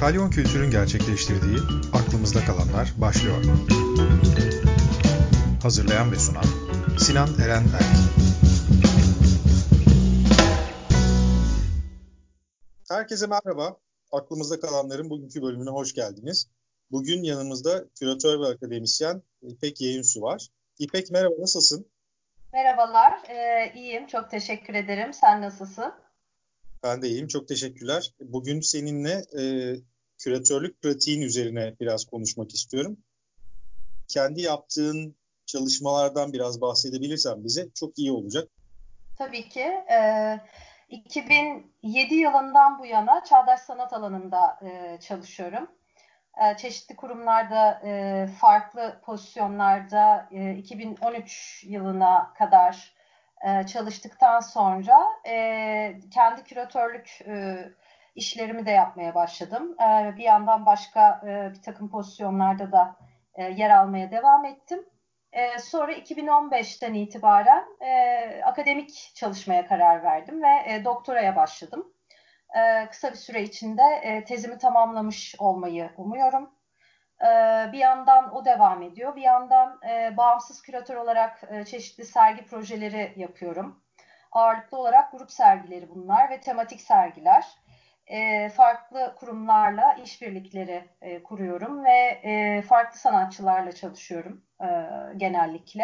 Kalyon 0.00 0.30
Kültür'ün 0.30 0.70
gerçekleştirdiği 0.70 1.58
Aklımızda 1.92 2.44
Kalanlar 2.44 2.92
başlıyor. 2.96 3.44
Hazırlayan 5.62 6.12
ve 6.12 6.16
sunan 6.16 6.44
Sinan 6.98 7.28
Eren 7.44 7.62
Erk. 7.62 7.96
Herkese 12.88 13.26
merhaba. 13.26 13.76
Aklımızda 14.12 14.60
kalanların 14.60 15.10
bugünkü 15.10 15.42
bölümüne 15.42 15.70
hoş 15.70 15.94
geldiniz. 15.94 16.50
Bugün 16.90 17.22
yanımızda 17.22 17.84
küratör 17.98 18.40
ve 18.40 18.46
akademisyen 18.46 19.22
İpek 19.42 19.80
Yayınsu 19.80 20.22
var. 20.22 20.48
İpek 20.78 21.10
merhaba, 21.10 21.34
nasılsın? 21.38 21.86
Merhabalar, 22.52 23.12
e, 23.28 23.72
iyiyim. 23.74 24.06
Çok 24.06 24.30
teşekkür 24.30 24.74
ederim. 24.74 25.12
Sen 25.12 25.42
nasılsın? 25.42 25.92
Ben 26.86 27.02
de 27.02 27.08
iyiyim. 27.08 27.28
Çok 27.28 27.48
teşekkürler. 27.48 28.12
Bugün 28.20 28.60
seninle 28.60 29.22
e, 29.38 29.42
küratörlük 30.18 30.82
pratiğin 30.82 31.20
üzerine 31.20 31.74
biraz 31.80 32.04
konuşmak 32.04 32.54
istiyorum. 32.54 32.96
Kendi 34.08 34.40
yaptığın 34.40 35.16
çalışmalardan 35.46 36.32
biraz 36.32 36.60
bahsedebilirsen 36.60 37.44
bize 37.44 37.68
çok 37.74 37.98
iyi 37.98 38.12
olacak. 38.12 38.48
Tabii 39.18 39.48
ki. 39.48 39.60
E, 39.92 40.40
2007 40.88 42.14
yılından 42.14 42.78
bu 42.78 42.86
yana 42.86 43.24
çağdaş 43.24 43.60
sanat 43.60 43.92
alanında 43.92 44.58
e, 44.62 45.00
çalışıyorum. 45.00 45.68
E, 46.44 46.56
çeşitli 46.56 46.96
kurumlarda, 46.96 47.80
e, 47.84 48.26
farklı 48.40 49.00
pozisyonlarda 49.04 50.28
e, 50.32 50.54
2013 50.54 51.64
yılına 51.68 52.32
kadar 52.38 52.96
e, 53.46 53.66
çalıştıktan 53.66 54.40
sonra 54.40 55.06
e, 55.28 55.34
kendi 56.10 56.44
küratörlük 56.44 57.20
e, 57.26 57.56
işlerimi 58.14 58.66
de 58.66 58.70
yapmaya 58.70 59.14
başladım. 59.14 59.76
E, 59.80 60.16
bir 60.16 60.22
yandan 60.22 60.66
başka 60.66 61.20
e, 61.26 61.52
bir 61.54 61.62
takım 61.62 61.90
pozisyonlarda 61.90 62.72
da 62.72 62.96
e, 63.34 63.44
yer 63.44 63.70
almaya 63.70 64.10
devam 64.10 64.44
ettim. 64.44 64.84
E, 65.32 65.58
sonra 65.58 65.92
2015'ten 65.92 66.94
itibaren 66.94 67.64
e, 67.80 68.42
akademik 68.44 69.12
çalışmaya 69.14 69.66
karar 69.66 70.02
verdim 70.02 70.42
ve 70.42 70.62
e, 70.66 70.84
doktoraya 70.84 71.36
başladım. 71.36 71.92
E, 72.58 72.88
kısa 72.88 73.10
bir 73.10 73.16
süre 73.16 73.42
içinde 73.42 73.82
e, 73.82 74.24
tezimi 74.24 74.58
tamamlamış 74.58 75.34
olmayı 75.38 75.90
umuyorum. 75.96 76.50
E, 77.20 77.26
bir 77.72 77.78
yandan 77.78 78.34
o 78.34 78.44
devam 78.44 78.82
ediyor, 78.82 79.16
bir 79.16 79.22
yandan 79.22 79.80
e, 79.90 80.16
bağımsız 80.16 80.62
küratör 80.62 80.96
olarak 80.96 81.44
e, 81.50 81.64
çeşitli 81.64 82.04
sergi 82.04 82.46
projeleri 82.46 83.12
yapıyorum. 83.16 83.82
Ağırlıklı 84.36 84.78
olarak 84.78 85.12
grup 85.12 85.32
sergileri 85.32 85.90
bunlar 85.90 86.30
ve 86.30 86.40
tematik 86.40 86.80
sergiler 86.80 87.46
e, 88.06 88.48
farklı 88.48 89.14
kurumlarla 89.16 89.94
işbirlikleri 89.94 90.84
e, 91.00 91.22
kuruyorum 91.22 91.84
ve 91.84 92.20
e, 92.22 92.62
farklı 92.62 92.98
sanatçılarla 92.98 93.72
çalışıyorum 93.72 94.42
e, 94.60 94.68
genellikle. 95.16 95.82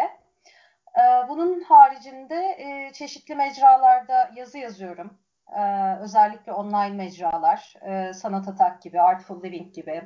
E, 0.99 1.29
bunun 1.29 1.61
haricinde 1.61 2.35
e, 2.35 2.93
çeşitli 2.93 3.35
mecralarda 3.35 4.31
yazı 4.35 4.57
yazıyorum. 4.57 5.17
E, 5.55 5.95
özellikle 5.99 6.51
online 6.51 6.95
mecralar, 6.95 7.73
e, 7.81 8.13
Sanat 8.13 8.47
Atak 8.47 8.81
gibi, 8.81 9.01
Artful 9.01 9.43
Living 9.43 9.73
gibi. 9.73 10.03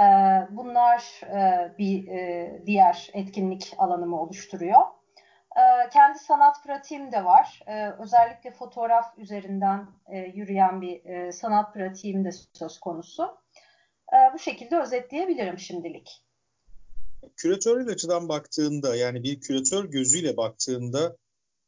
E, 0.00 0.06
bunlar 0.50 1.20
e, 1.24 1.70
bir 1.78 2.08
e, 2.08 2.62
diğer 2.66 3.10
etkinlik 3.14 3.74
alanımı 3.78 4.20
oluşturuyor. 4.20 4.82
Ee, 5.56 5.88
kendi 5.92 6.18
sanat 6.18 6.64
pratiğim 6.64 7.12
de 7.12 7.24
var. 7.24 7.62
Ee, 7.66 7.90
özellikle 7.90 8.50
fotoğraf 8.50 9.18
üzerinden 9.18 9.86
e, 10.06 10.18
yürüyen 10.18 10.80
bir 10.82 11.04
e, 11.04 11.32
sanat 11.32 11.74
pratiğim 11.74 12.24
de 12.24 12.30
söz 12.52 12.78
konusu. 12.80 13.22
Ee, 14.12 14.34
bu 14.34 14.38
şekilde 14.38 14.80
özetleyebilirim 14.80 15.58
şimdilik. 15.58 16.22
Küratörel 17.36 17.88
açıdan 17.88 18.28
baktığında 18.28 18.96
yani 18.96 19.22
bir 19.22 19.40
küratör 19.40 19.84
gözüyle 19.84 20.36
baktığında 20.36 21.16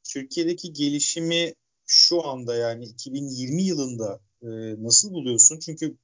Türkiye'deki 0.04 0.72
gelişimi 0.72 1.54
şu 1.86 2.26
anda 2.26 2.56
yani 2.56 2.84
2020 2.84 3.62
yılında 3.62 4.20
e, 4.42 4.48
nasıl 4.82 5.12
buluyorsun? 5.12 5.58
Çünkü 5.58 5.96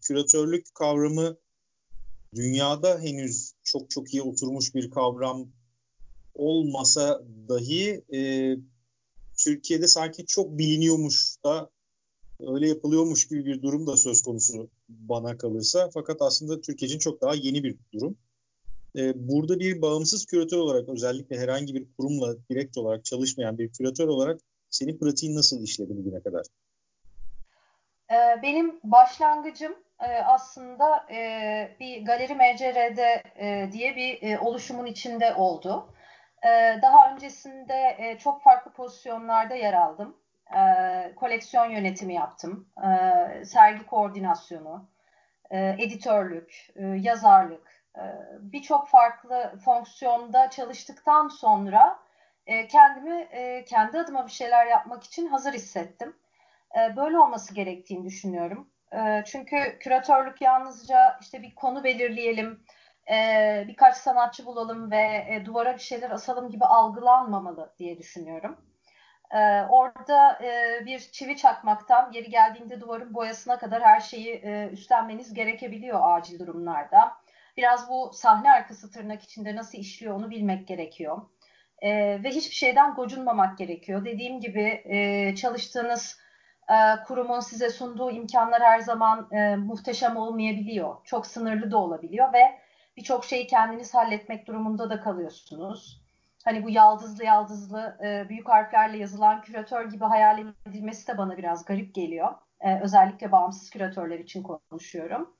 küratörlük 0.00 0.74
kavramı 0.74 1.36
dünyada 2.34 2.98
henüz 3.00 3.52
çok 3.64 3.90
çok 3.90 4.14
iyi 4.14 4.22
oturmuş 4.22 4.74
bir 4.74 4.90
kavram 4.90 5.48
olmasa 6.38 7.22
dahi 7.48 8.02
e, 8.14 8.20
Türkiye'de 9.38 9.88
sanki 9.88 10.26
çok 10.26 10.58
biliniyormuş 10.58 11.36
da 11.44 11.70
öyle 12.40 12.68
yapılıyormuş 12.68 13.28
gibi 13.28 13.44
bir 13.44 13.62
durum 13.62 13.86
da 13.86 13.96
söz 13.96 14.22
konusu 14.22 14.68
bana 14.88 15.38
kalırsa. 15.38 15.90
Fakat 15.94 16.22
aslında 16.22 16.60
Türkiye 16.60 16.86
için 16.86 16.98
çok 16.98 17.20
daha 17.20 17.34
yeni 17.34 17.64
bir 17.64 17.76
durum. 17.92 18.16
E, 18.96 19.28
burada 19.28 19.60
bir 19.60 19.82
bağımsız 19.82 20.26
küratör 20.26 20.58
olarak 20.58 20.88
özellikle 20.88 21.38
herhangi 21.38 21.74
bir 21.74 21.86
kurumla 21.96 22.36
direkt 22.50 22.78
olarak 22.78 23.04
çalışmayan 23.04 23.58
bir 23.58 23.72
küratör 23.72 24.08
olarak 24.08 24.40
senin 24.70 24.98
pratiğin 24.98 25.36
nasıl 25.36 25.62
işledi 25.62 25.96
bugüne 25.96 26.20
kadar? 26.20 26.46
E, 28.10 28.42
benim 28.42 28.80
başlangıcım 28.84 29.72
e, 30.00 30.06
aslında 30.06 31.06
bir 31.80 32.06
galeri 32.06 32.34
MCR'de 32.34 33.22
diye 33.72 33.96
bir 33.96 34.38
oluşumun 34.38 34.86
içinde 34.86 35.34
oldu. 35.34 35.86
Ee, 36.44 36.78
daha 36.82 37.12
öncesinde 37.12 37.96
e, 37.98 38.18
çok 38.18 38.42
farklı 38.42 38.72
pozisyonlarda 38.72 39.54
yer 39.54 39.74
aldım. 39.74 40.16
Ee, 40.56 41.12
koleksiyon 41.16 41.70
yönetimi 41.70 42.14
yaptım. 42.14 42.68
Ee, 42.84 43.44
sergi 43.44 43.86
koordinasyonu, 43.86 44.88
e, 45.50 45.68
editörlük, 45.78 46.68
e, 46.76 46.82
yazarlık. 46.86 47.76
Birçok 48.40 48.88
farklı 48.88 49.58
fonksiyonda 49.64 50.50
çalıştıktan 50.50 51.28
sonra 51.28 51.98
kendimi 52.68 53.28
kendi 53.64 53.98
adıma 53.98 54.26
bir 54.26 54.32
şeyler 54.32 54.66
yapmak 54.66 55.04
için 55.04 55.26
hazır 55.26 55.52
hissettim. 55.52 56.16
Böyle 56.96 57.18
olması 57.18 57.54
gerektiğini 57.54 58.04
düşünüyorum. 58.04 58.68
Çünkü 59.24 59.78
küratörlük 59.80 60.40
yalnızca 60.40 61.18
işte 61.20 61.42
bir 61.42 61.54
konu 61.54 61.84
belirleyelim, 61.84 62.64
e, 63.10 63.64
birkaç 63.68 63.96
sanatçı 63.96 64.46
bulalım 64.46 64.90
ve 64.90 65.26
e, 65.30 65.42
duvara 65.44 65.74
bir 65.74 65.80
şeyler 65.80 66.10
asalım 66.10 66.50
gibi 66.50 66.64
algılanmamalı 66.64 67.74
diye 67.78 67.98
düşünüyorum. 67.98 68.56
E, 69.30 69.62
orada 69.62 70.38
e, 70.42 70.82
bir 70.86 70.98
çivi 70.98 71.36
çakmaktan 71.36 72.12
yeri 72.12 72.30
geldiğinde 72.30 72.80
duvarın 72.80 73.14
boyasına 73.14 73.58
kadar 73.58 73.82
her 73.82 74.00
şeyi 74.00 74.34
e, 74.34 74.68
üstlenmeniz 74.72 75.34
gerekebiliyor 75.34 76.00
acil 76.02 76.38
durumlarda. 76.38 77.12
Biraz 77.56 77.90
bu 77.90 78.10
sahne 78.12 78.52
arkası 78.52 78.90
tırnak 78.90 79.22
içinde 79.22 79.56
nasıl 79.56 79.78
işliyor 79.78 80.14
onu 80.14 80.30
bilmek 80.30 80.68
gerekiyor. 80.68 81.22
E, 81.78 81.90
ve 82.24 82.28
hiçbir 82.30 82.54
şeyden 82.54 82.94
gocunmamak 82.94 83.58
gerekiyor. 83.58 84.04
Dediğim 84.04 84.40
gibi 84.40 84.82
e, 84.84 85.34
çalıştığınız 85.34 86.20
e, 86.68 87.02
kurumun 87.06 87.40
size 87.40 87.70
sunduğu 87.70 88.10
imkanlar 88.10 88.62
her 88.62 88.78
zaman 88.78 89.32
e, 89.32 89.56
muhteşem 89.56 90.16
olmayabiliyor. 90.16 90.96
Çok 91.04 91.26
sınırlı 91.26 91.70
da 91.70 91.76
olabiliyor 91.76 92.32
ve 92.32 92.58
birçok 92.96 93.24
şeyi 93.24 93.46
kendiniz 93.46 93.94
halletmek 93.94 94.46
durumunda 94.46 94.90
da 94.90 95.00
kalıyorsunuz. 95.00 96.06
Hani 96.44 96.64
bu 96.64 96.70
yaldızlı 96.70 97.24
yaldızlı 97.24 97.98
e, 98.04 98.28
büyük 98.28 98.48
harflerle 98.48 98.98
yazılan 98.98 99.42
küratör 99.42 99.90
gibi 99.90 100.04
hayal 100.04 100.44
edilmesi 100.66 101.08
de 101.08 101.18
bana 101.18 101.36
biraz 101.36 101.64
garip 101.64 101.94
geliyor. 101.94 102.34
E, 102.60 102.80
özellikle 102.80 103.32
bağımsız 103.32 103.70
küratörler 103.70 104.18
için 104.18 104.42
konuşuyorum. 104.42 105.36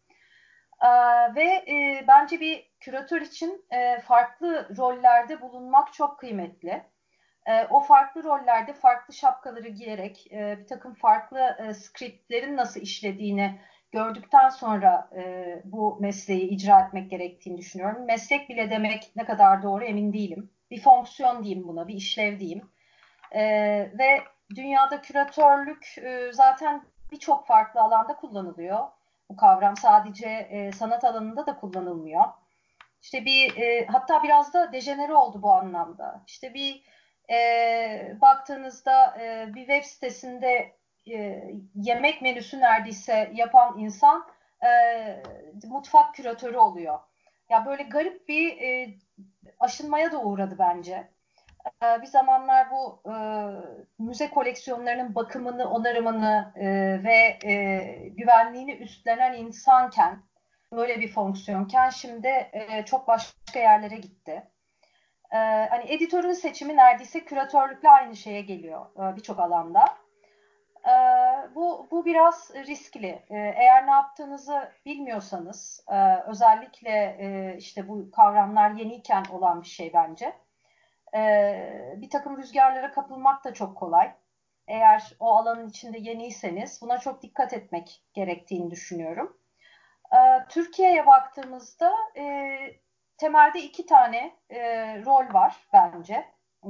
E, 0.82 0.88
ve 1.34 1.64
bence 2.08 2.40
bir 2.40 2.70
küratör 2.80 3.20
için 3.20 3.64
farklı 4.02 4.76
rollerde 4.76 5.40
bulunmak 5.40 5.92
çok 5.92 6.18
kıymetli. 6.18 6.82
O 7.70 7.80
farklı 7.80 8.24
rollerde 8.24 8.72
farklı 8.72 9.14
şapkaları 9.14 9.68
giyerek 9.68 10.28
bir 10.32 10.66
takım 10.66 10.94
farklı 10.94 11.56
skriptlerin 11.74 12.56
nasıl 12.56 12.80
işlediğini 12.80 13.60
gördükten 13.96 14.48
sonra 14.48 15.10
e, 15.16 15.22
bu 15.64 15.98
mesleği 16.00 16.48
icra 16.48 16.80
etmek 16.80 17.10
gerektiğini 17.10 17.58
düşünüyorum. 17.58 18.06
Meslek 18.06 18.48
bile 18.48 18.70
demek 18.70 19.12
ne 19.16 19.24
kadar 19.24 19.62
doğru 19.62 19.84
emin 19.84 20.12
değilim. 20.12 20.50
Bir 20.70 20.80
fonksiyon 20.80 21.44
diyeyim 21.44 21.68
buna, 21.68 21.88
bir 21.88 21.94
işlev 21.94 22.38
diyeyim. 22.38 22.70
E, 23.32 23.42
ve 23.98 24.22
dünyada 24.54 25.00
küratörlük 25.00 25.98
e, 25.98 26.32
zaten 26.32 26.82
birçok 27.12 27.46
farklı 27.46 27.80
alanda 27.80 28.16
kullanılıyor. 28.16 28.88
Bu 29.30 29.36
kavram 29.36 29.76
sadece 29.76 30.28
e, 30.28 30.72
sanat 30.72 31.04
alanında 31.04 31.46
da 31.46 31.56
kullanılmıyor. 31.56 32.24
İşte 33.02 33.24
bir 33.24 33.56
e, 33.56 33.86
hatta 33.86 34.22
biraz 34.22 34.54
da 34.54 34.72
dejenere 34.72 35.14
oldu 35.14 35.42
bu 35.42 35.52
anlamda. 35.52 36.22
İşte 36.26 36.54
bir 36.54 36.82
e, 37.30 38.20
baktığınızda 38.20 39.16
e, 39.20 39.54
bir 39.54 39.66
web 39.66 39.84
sitesinde 39.84 40.76
e, 41.10 41.50
yemek 41.74 42.22
menüsü 42.22 42.60
neredeyse 42.60 43.30
yapan 43.34 43.78
insan 43.78 44.26
e, 44.64 44.68
mutfak 45.68 46.14
küratörü 46.14 46.56
oluyor. 46.56 46.98
Ya 47.50 47.66
böyle 47.66 47.82
garip 47.82 48.28
bir 48.28 48.58
e, 48.60 48.94
aşınmaya 49.60 50.12
da 50.12 50.22
uğradı 50.22 50.56
bence. 50.58 51.08
e, 51.82 52.02
bir 52.02 52.06
zamanlar 52.06 52.70
bu 52.70 53.02
e, 53.10 53.14
müze 53.98 54.30
koleksiyonlarının 54.30 55.14
bakımını, 55.14 55.70
onarımını 55.70 56.52
e, 56.56 56.66
ve 57.04 57.38
e, 57.50 57.78
güvenliğini 58.08 58.72
üstlenen 58.72 59.32
insanken, 59.34 60.22
böyle 60.72 61.00
bir 61.00 61.08
fonksiyonken 61.08 61.90
şimdi 61.90 62.28
e, 62.28 62.84
çok 62.84 63.08
başka 63.08 63.58
yerlere 63.58 63.96
gitti. 63.96 64.42
E, 65.32 65.36
hani 65.70 65.84
editörün 65.92 66.32
seçimi 66.32 66.76
neredeyse 66.76 67.24
küratörlükle 67.24 67.90
aynı 67.90 68.16
şeye 68.16 68.40
geliyor 68.40 68.86
e, 68.96 69.16
birçok 69.16 69.40
alanda. 69.40 70.05
E, 70.86 70.94
bu, 71.54 71.88
bu 71.90 72.04
biraz 72.04 72.50
riskli. 72.54 73.22
E, 73.30 73.36
eğer 73.38 73.86
ne 73.86 73.90
yaptığınızı 73.90 74.72
bilmiyorsanız, 74.86 75.84
e, 75.88 76.16
özellikle 76.26 77.16
e, 77.18 77.56
işte 77.58 77.88
bu 77.88 78.10
kavramlar 78.10 78.70
yeniyken 78.70 79.24
olan 79.32 79.62
bir 79.62 79.66
şey 79.66 79.92
bence 79.94 80.32
e, 81.14 81.94
bir 81.96 82.10
takım 82.10 82.36
rüzgarlara 82.38 82.92
kapılmak 82.92 83.44
da 83.44 83.54
çok 83.54 83.76
kolay. 83.76 84.12
Eğer 84.68 85.12
o 85.20 85.36
alanın 85.36 85.68
içinde 85.68 85.98
yeniyseniz 85.98 86.82
buna 86.82 86.98
çok 86.98 87.22
dikkat 87.22 87.52
etmek 87.52 88.02
gerektiğini 88.14 88.70
düşünüyorum. 88.70 89.36
Türkiye'ye 90.48 91.06
baktığımızda 91.06 91.92
e, 92.16 92.56
temelde 93.18 93.62
iki 93.62 93.86
tane 93.86 94.32
rol 95.04 95.34
var 95.34 95.56
bence 95.72 96.24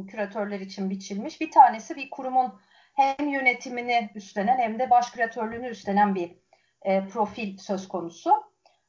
küratörler 0.09 0.61
için 0.61 0.91
biçilmiş. 0.91 1.41
Bir 1.41 1.51
tanesi 1.51 1.97
bir 1.97 2.11
kurumun 2.11 2.61
hem 2.97 3.29
yönetimini 3.29 4.11
üstlenen 4.15 4.59
hem 4.59 4.79
de 4.79 4.91
baş 4.91 5.11
küratörlüğünü 5.11 5.69
üstlenen 5.69 6.15
bir 6.15 6.37
e, 6.83 7.07
profil 7.07 7.57
söz 7.59 7.89
konusu. 7.89 8.31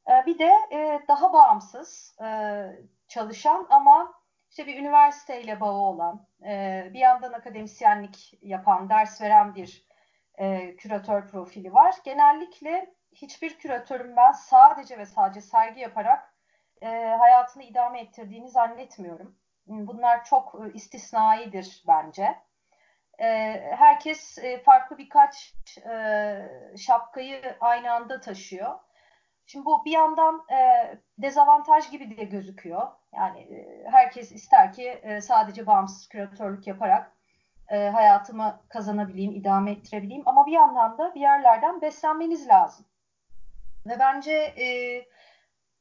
E, 0.09 0.25
bir 0.25 0.39
de 0.39 0.51
e, 0.71 0.99
daha 1.07 1.33
bağımsız 1.33 2.15
e, 2.23 2.27
çalışan 3.07 3.67
ama 3.69 4.13
işte 4.49 4.67
bir 4.67 4.79
üniversiteyle 4.79 5.59
bağı 5.59 5.73
olan, 5.73 6.27
e, 6.45 6.83
bir 6.93 6.99
yandan 6.99 7.33
akademisyenlik 7.33 8.33
yapan, 8.41 8.89
ders 8.89 9.21
veren 9.21 9.55
bir 9.55 9.87
e, 10.35 10.75
küratör 10.75 11.27
profili 11.27 11.73
var. 11.73 11.95
Genellikle 12.03 12.93
hiçbir 13.11 13.57
küratörün 13.57 14.15
ben 14.15 14.31
sadece 14.31 14.97
ve 14.97 15.05
sadece 15.05 15.41
sergi 15.41 15.81
yaparak 15.81 16.33
e, 16.81 16.87
hayatını 17.19 17.63
idame 17.63 18.01
ettirdiğini 18.01 18.49
zannetmiyorum. 18.49 19.35
Bunlar 19.65 20.25
çok 20.25 20.55
e, 20.55 20.73
istisnaidir 20.73 21.83
bence. 21.87 22.46
E, 23.19 23.25
herkes 23.77 24.37
e, 24.37 24.63
farklı 24.63 24.97
birkaç 24.97 25.53
e, 25.77 26.77
şapkayı 26.77 27.41
aynı 27.61 27.91
anda 27.91 28.21
taşıyor. 28.21 28.79
Şimdi 29.45 29.65
bu 29.65 29.85
bir 29.85 29.91
yandan 29.91 30.45
e, 30.51 30.57
dezavantaj 31.17 31.91
gibi 31.91 32.17
de 32.17 32.23
gözüküyor. 32.23 32.87
Yani 33.15 33.39
e, 33.39 33.85
herkes 33.91 34.31
ister 34.31 34.73
ki 34.73 34.89
e, 34.89 35.21
sadece 35.21 35.67
bağımsız 35.67 36.09
küratörlük 36.09 36.67
yaparak 36.67 37.11
e, 37.69 37.89
hayatımı 37.89 38.61
kazanabileyim, 38.69 39.35
idame 39.35 39.71
ettirebileyim. 39.71 40.23
Ama 40.25 40.45
bir 40.45 40.51
yandan 40.51 40.97
da 40.97 41.15
bir 41.15 41.19
yerlerden 41.19 41.81
beslenmeniz 41.81 42.47
lazım. 42.47 42.85
Ve 43.85 43.99
bence 43.99 44.33
e, 44.33 44.67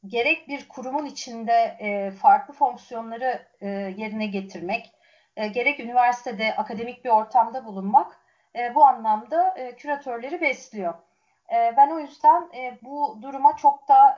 gerek 0.06 0.48
bir 0.48 0.68
kurumun 0.68 1.06
içinde 1.06 1.76
e, 1.80 2.10
farklı 2.10 2.54
fonksiyonları 2.54 3.48
e, 3.60 3.68
yerine 3.68 4.26
getirmek, 4.26 4.92
e, 5.36 5.48
gerek 5.48 5.80
üniversitede 5.80 6.56
akademik 6.56 7.04
bir 7.04 7.10
ortamda 7.10 7.64
bulunmak 7.64 8.18
e, 8.56 8.74
bu 8.74 8.84
anlamda 8.84 9.54
e, 9.56 9.76
küratörleri 9.76 10.40
besliyor. 10.40 10.94
Ben 11.50 11.90
o 11.90 11.98
yüzden 11.98 12.48
bu 12.82 13.18
duruma 13.22 13.56
çok 13.56 13.88
da 13.88 14.16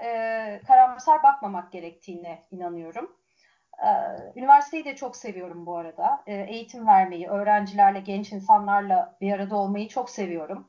karamsar 0.66 1.22
bakmamak 1.22 1.72
gerektiğine 1.72 2.42
inanıyorum. 2.50 3.16
Üniversiteyi 4.36 4.84
de 4.84 4.96
çok 4.96 5.16
seviyorum 5.16 5.66
bu 5.66 5.76
arada. 5.76 6.22
Eğitim 6.26 6.86
vermeyi, 6.86 7.28
öğrencilerle, 7.28 8.00
genç 8.00 8.32
insanlarla 8.32 9.16
bir 9.20 9.32
arada 9.32 9.56
olmayı 9.56 9.88
çok 9.88 10.10
seviyorum. 10.10 10.68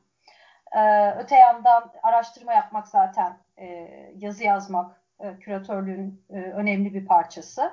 Öte 1.16 1.36
yandan 1.36 1.92
araştırma 2.02 2.52
yapmak 2.52 2.88
zaten, 2.88 3.36
yazı 4.14 4.44
yazmak, 4.44 5.02
küratörlüğün 5.40 6.22
önemli 6.30 6.94
bir 6.94 7.06
parçası. 7.06 7.72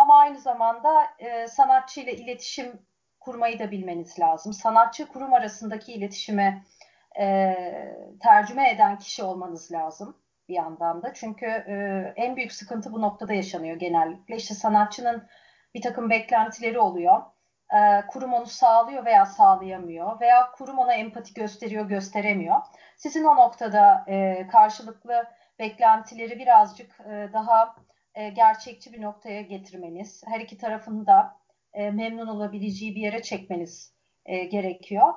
Ama 0.00 0.18
aynı 0.18 0.38
zamanda 0.38 1.06
e, 1.18 1.48
sanatçı 1.48 2.00
ile 2.00 2.16
iletişim 2.16 2.86
kurmayı 3.20 3.58
da 3.58 3.70
bilmeniz 3.70 4.20
lazım. 4.20 4.52
Sanatçı 4.52 5.08
kurum 5.08 5.34
arasındaki 5.34 5.92
iletişime 5.92 6.64
e, 7.20 7.56
tercüme 8.20 8.70
eden 8.70 8.98
kişi 8.98 9.22
olmanız 9.22 9.72
lazım 9.72 10.16
bir 10.48 10.54
yandan 10.54 11.02
da. 11.02 11.14
Çünkü 11.14 11.46
e, 11.46 11.74
en 12.16 12.36
büyük 12.36 12.52
sıkıntı 12.52 12.92
bu 12.92 13.00
noktada 13.00 13.32
yaşanıyor 13.32 13.76
genellikle. 13.76 14.36
İşte 14.36 14.54
sanatçının 14.54 15.28
bir 15.74 15.82
takım 15.82 16.10
beklentileri 16.10 16.78
oluyor. 16.78 17.22
E, 17.74 18.06
kurum 18.06 18.32
onu 18.32 18.46
sağlıyor 18.46 19.04
veya 19.04 19.26
sağlayamıyor 19.26 20.20
veya 20.20 20.50
kurum 20.52 20.78
ona 20.78 20.94
empati 20.94 21.34
gösteriyor, 21.34 21.88
gösteremiyor. 21.88 22.56
Sizin 22.96 23.24
o 23.24 23.36
noktada 23.36 24.04
e, 24.08 24.46
karşılıklı 24.46 25.24
beklentileri 25.58 26.38
birazcık 26.38 27.00
e, 27.00 27.28
daha 27.32 27.74
e, 28.14 28.28
gerçekçi 28.28 28.92
bir 28.92 29.02
noktaya 29.02 29.42
getirmeniz, 29.42 30.22
her 30.26 30.40
iki 30.40 30.58
tarafın 30.58 31.06
da 31.06 31.36
e, 31.72 31.90
memnun 31.90 32.26
olabileceği 32.26 32.94
bir 32.94 33.00
yere 33.00 33.22
çekmeniz 33.22 33.94
e, 34.26 34.44
gerekiyor. 34.44 35.14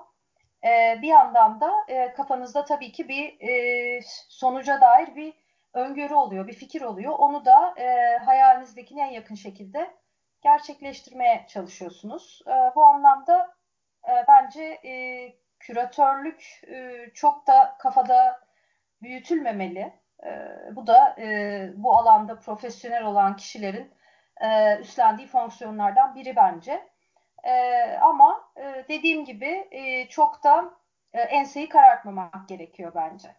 E, 0.64 1.00
bir 1.02 1.08
yandan 1.08 1.62
da 1.62 1.72
e, 1.88 2.14
kafanızda 2.14 2.66
tabii 2.66 2.92
ki 2.92 3.08
bir 3.10 3.42
e, 3.50 4.02
sonuca 4.30 4.82
dair 4.82 5.16
bir 5.16 5.34
öngörü 5.74 6.14
oluyor, 6.14 6.48
bir 6.48 6.54
fikir 6.54 6.82
oluyor. 6.82 7.14
Onu 7.18 7.46
da 7.46 7.74
e, 7.78 8.18
hayalinizdekine 8.18 9.02
en 9.02 9.12
yakın 9.12 9.36
şekilde 9.36 9.94
gerçekleştirmeye 10.42 11.46
çalışıyorsunuz. 11.48 12.42
E, 12.48 12.76
bu 12.76 12.86
anlamda 12.86 13.56
e, 14.10 14.12
bence 14.28 14.64
e, 14.64 14.94
küratörlük 15.60 16.62
e, 16.68 17.06
çok 17.14 17.48
da 17.48 17.76
kafada 17.80 18.40
büyütülmemeli. 19.02 20.03
E, 20.26 20.30
bu 20.76 20.88
da 20.88 21.16
e, 21.20 21.74
bu 21.76 21.98
alanda 21.98 22.40
profesyonel 22.40 23.06
olan 23.06 23.36
kişilerin 23.36 23.92
e, 24.42 24.80
üstlendiği 24.80 25.28
fonksiyonlardan 25.28 26.16
biri 26.16 26.36
bence. 26.36 26.90
E, 27.44 27.54
ama 28.02 28.54
dediğim 28.90 29.26
gibi 29.26 29.68
çok 30.10 30.44
da 30.44 30.74
enseyi 31.14 31.70
karartmamak 31.70 32.50
gerekiyor 32.50 32.92
bence. 32.96 33.36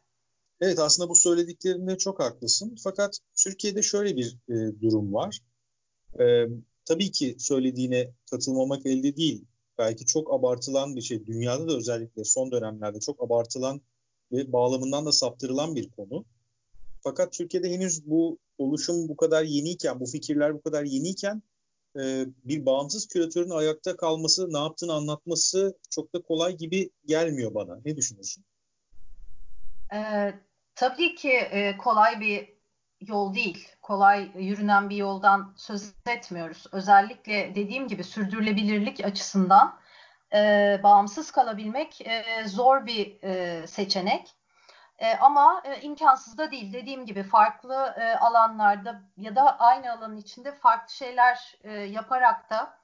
Evet 0.61 0.79
aslında 0.79 1.09
bu 1.09 1.15
söylediklerinde 1.15 1.99
çok 1.99 2.21
haklısın. 2.21 2.77
Fakat 2.85 3.19
Türkiye'de 3.37 3.83
şöyle 3.83 4.17
bir 4.17 4.39
e, 4.49 4.81
durum 4.81 5.15
var. 5.15 5.39
E, 6.21 6.25
tabii 6.85 7.11
ki 7.11 7.37
söylediğine 7.39 8.11
katılmamak 8.31 8.87
elde 8.87 9.17
değil. 9.17 9.45
Belki 9.79 10.07
çok 10.07 10.35
abartılan 10.35 10.97
bir 10.97 11.01
şey. 11.01 11.27
Dünyada 11.27 11.69
da 11.69 11.77
özellikle 11.77 12.25
son 12.25 12.53
dönemlerde 12.53 13.01
çok 13.01 13.23
abartılan 13.23 13.81
ve 14.33 14.53
bağlamından 14.53 15.07
da 15.07 15.13
saptırılan 15.13 15.75
bir 15.75 15.91
konu. 15.91 16.25
Fakat 17.05 17.33
Türkiye'de 17.33 17.71
henüz 17.71 18.07
bu 18.07 18.39
oluşum 18.59 19.09
bu 19.09 19.17
kadar 19.17 19.43
yeniyken, 19.43 20.01
bu 20.01 20.07
fikirler 20.07 20.55
bu 20.55 20.63
kadar 20.63 20.85
yeniyken 20.85 21.43
e, 21.97 22.27
bir 22.45 22.67
bağımsız 22.67 23.09
küratörün 23.09 23.51
ayakta 23.51 23.97
kalması, 23.97 24.53
ne 24.53 24.59
yaptığını 24.59 24.93
anlatması 24.93 25.79
çok 25.91 26.15
da 26.15 26.23
kolay 26.23 26.57
gibi 26.57 26.91
gelmiyor 27.07 27.55
bana. 27.55 27.79
Ne 27.85 27.97
düşünüyorsun? 27.97 28.45
Ee, 29.95 30.35
tabii 30.75 31.15
ki 31.15 31.31
e, 31.31 31.77
kolay 31.77 32.21
bir 32.21 32.55
yol 33.01 33.35
değil. 33.35 33.69
Kolay 33.83 34.31
yürünen 34.39 34.91
bir 34.91 34.97
yoldan 34.97 35.55
söz 35.57 35.93
etmiyoruz. 36.09 36.67
Özellikle 36.73 37.55
dediğim 37.55 37.89
gibi 37.89 38.05
sürdürülebilirlik 38.05 39.05
açısından 39.05 39.79
e, 40.35 40.81
bağımsız 40.83 41.31
kalabilmek 41.31 42.01
e, 42.01 42.25
zor 42.49 42.87
bir 42.87 43.23
e, 43.23 43.67
seçenek. 43.67 44.35
E, 44.99 45.17
ama 45.17 45.63
e, 45.65 45.81
imkansız 45.81 46.39
da 46.39 46.51
değil. 46.51 46.73
Dediğim 46.73 47.07
gibi 47.07 47.23
farklı 47.23 47.95
e, 47.99 48.17
alanlarda 48.17 49.03
ya 49.17 49.37
da 49.37 49.59
aynı 49.59 49.93
alanın 49.93 50.17
içinde 50.17 50.53
farklı 50.53 50.95
şeyler 50.95 51.57
e, 51.65 51.73
yaparak 51.73 52.51
da 52.51 52.79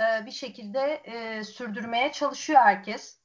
e, 0.00 0.26
bir 0.26 0.30
şekilde 0.30 0.80
e, 1.04 1.44
sürdürmeye 1.44 2.12
çalışıyor 2.12 2.60
herkes. 2.60 3.18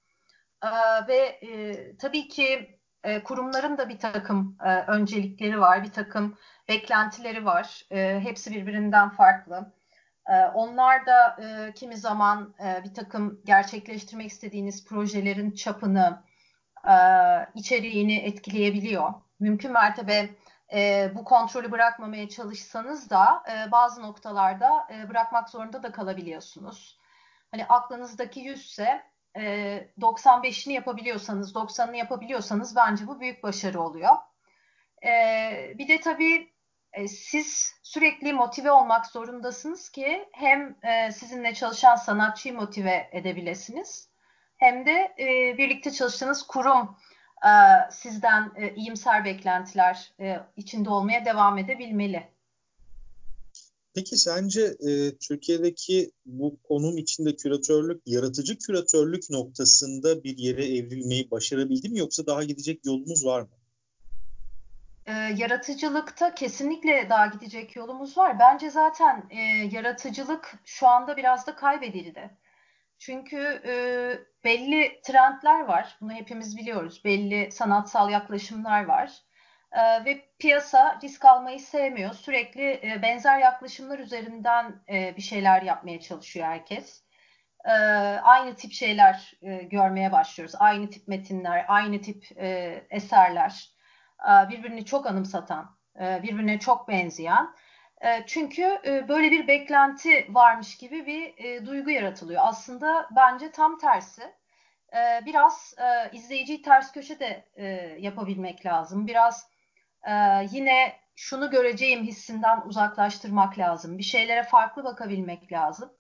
E, 0.64 0.70
ve 1.08 1.18
e, 1.18 1.98
tabii 1.98 2.28
ki 2.28 2.80
e, 3.04 3.24
kurumların 3.24 3.78
da 3.78 3.90
bir 3.90 4.00
takım 4.00 4.58
e, 4.66 4.70
öncelikleri 4.70 5.60
var, 5.60 5.84
bir 5.84 5.92
takım 5.92 6.38
beklentileri 6.70 7.46
var. 7.46 7.86
E, 7.92 8.20
hepsi 8.24 8.52
birbirinden 8.52 9.10
farklı. 9.10 9.74
E, 10.30 10.46
onlar 10.46 11.06
da 11.06 11.38
e, 11.42 11.74
kimi 11.74 11.98
zaman 11.98 12.56
e, 12.60 12.84
bir 12.84 12.94
takım 12.94 13.42
gerçekleştirmek 13.46 14.32
istediğiniz 14.32 14.86
projelerin 14.86 15.52
çapını, 15.52 16.24
e, 16.88 16.96
içeriğini 17.56 18.18
etkileyebiliyor. 18.18 19.14
Mümkün 19.40 19.72
mertebe 19.72 20.30
e, 20.74 21.12
bu 21.16 21.24
kontrolü 21.24 21.72
bırakmamaya 21.72 22.30
çalışsanız 22.30 23.10
da 23.10 23.44
e, 23.52 23.72
bazı 23.72 24.02
noktalarda 24.02 24.88
e, 24.94 25.10
bırakmak 25.10 25.50
zorunda 25.50 25.84
da 25.84 25.92
kalabiliyorsunuz. 25.92 27.00
Hani 27.52 27.66
aklınızdaki 27.66 28.40
100 28.40 28.66
ise 28.66 29.04
e, 29.38 29.42
95'ini 30.00 30.72
yapabiliyorsanız, 30.72 31.56
90'ını 31.56 31.96
yapabiliyorsanız 31.96 32.76
bence 32.76 33.08
bu 33.08 33.20
büyük 33.20 33.44
başarı 33.44 33.82
oluyor. 33.82 34.16
E, 35.06 35.12
bir 35.78 35.88
de 35.88 36.02
tabii 36.02 36.54
e, 36.94 37.08
siz 37.08 37.74
sürekli 37.84 38.34
motive 38.34 38.72
olmak 38.72 39.06
zorundasınız 39.06 39.90
ki 39.90 40.30
hem 40.32 40.76
e, 40.84 41.12
sizinle 41.12 41.54
çalışan 41.54 41.96
sanatçıyı 41.96 42.56
motive 42.56 43.10
edebilirsiniz 43.12 44.07
hem 44.58 44.86
de 44.86 45.16
e, 45.20 45.58
birlikte 45.58 45.92
çalıştığınız 45.92 46.44
kurum 46.44 46.98
e, 47.46 47.52
sizden 47.92 48.52
e, 48.56 48.76
iyimser 48.76 49.26
beklentiler 49.26 50.12
e, 50.20 50.40
içinde 50.56 50.90
olmaya 50.90 51.26
devam 51.26 51.58
edebilmeli. 51.58 52.28
Peki 53.96 54.18
sence 54.18 54.62
e, 54.62 55.18
Türkiye'deki 55.18 56.12
bu 56.26 56.58
konum 56.64 56.98
içinde 56.98 57.36
küratörlük, 57.36 58.02
yaratıcı 58.06 58.58
küratörlük 58.58 59.30
noktasında 59.30 60.24
bir 60.24 60.38
yere 60.38 60.66
evrilmeyi 60.66 61.32
başarabildi 61.32 61.90
mi 61.90 62.00
yoksa 62.00 62.26
daha 62.26 62.44
gidecek 62.44 62.86
yolumuz 62.86 63.26
var 63.26 63.42
mı? 63.42 63.48
E, 65.06 65.12
yaratıcılıkta 65.12 66.36
kesinlikle 66.36 67.08
daha 67.10 67.28
gidecek 67.28 67.76
yolumuz 67.76 68.18
var. 68.18 68.40
Bence 68.40 68.70
zaten 68.70 69.26
e, 69.30 69.42
yaratıcılık 69.72 70.60
şu 70.66 70.88
anda 70.88 71.18
biraz 71.18 71.48
da 71.48 71.56
kaybedildi. 71.56 72.30
Çünkü 73.00 73.62
e, 73.66 73.74
belli 74.44 75.02
trendler 75.02 75.62
var. 75.62 75.98
Bunu 76.02 76.14
hepimiz 76.14 76.58
biliyoruz. 76.58 77.02
Belli 77.06 77.52
sanatsal 77.52 78.10
yaklaşımlar 78.10 78.86
var. 78.86 79.12
E, 79.72 80.06
ve 80.06 80.30
piyasa 80.40 81.00
risk 81.04 81.26
almayı 81.26 81.60
sevmiyor. 81.60 82.14
Sürekli 82.14 82.72
e, 82.84 83.02
benzer 83.02 83.40
yaklaşımlar 83.40 84.00
üzerinden 84.00 84.84
e, 84.90 85.16
bir 85.18 85.22
şeyler 85.22 85.62
yapmaya 85.62 86.00
çalışıyor 86.00 86.48
herkes. 86.48 87.04
E, 87.66 87.72
aynı 88.24 88.56
tip 88.56 88.72
şeyler 88.72 89.34
e, 89.42 89.56
görmeye 89.56 90.12
başlıyoruz. 90.12 90.56
Aynı 90.60 90.90
tip 90.90 91.08
metinler, 91.08 91.66
aynı 91.68 92.02
tip 92.02 92.26
e, 92.38 92.82
eserler. 92.90 93.70
E, 94.30 94.50
birbirini 94.50 94.86
çok 94.86 95.06
anımsatan, 95.06 95.78
e, 96.02 96.24
birbirine 96.24 96.60
çok 96.60 96.88
benzeyen. 96.88 97.56
E, 98.02 98.24
çünkü 98.28 98.80
e, 98.86 99.08
böyle 99.08 99.32
bir 99.32 99.48
beklenti 99.48 100.26
varmış 100.30 100.78
gibi 100.78 101.06
bir 101.06 101.46
e, 101.46 101.66
duygu 101.66 101.90
yaratılıyor. 101.90 102.42
Aslında 102.46 103.10
bence 103.16 103.52
tam 103.52 103.78
tersi. 103.78 104.22
E, 104.94 105.26
biraz 105.26 105.76
e, 105.78 106.16
izleyiciyi 106.18 106.62
ters 106.62 106.92
köşe 106.92 107.20
de 107.20 107.46
yapabilmek 108.00 108.66
lazım. 108.66 109.08
Biraz 109.08 109.50
yine 110.52 110.96
şunu 111.16 111.50
göreceğim 111.50 112.04
hissinden 112.04 112.62
uzaklaştırmak 112.66 113.60
lazım. 113.60 113.98
Bir 113.98 114.04
şeylere 114.04 114.44
farklı 114.44 114.84
bakabilmek 114.84 115.52
lazım. 115.52 115.94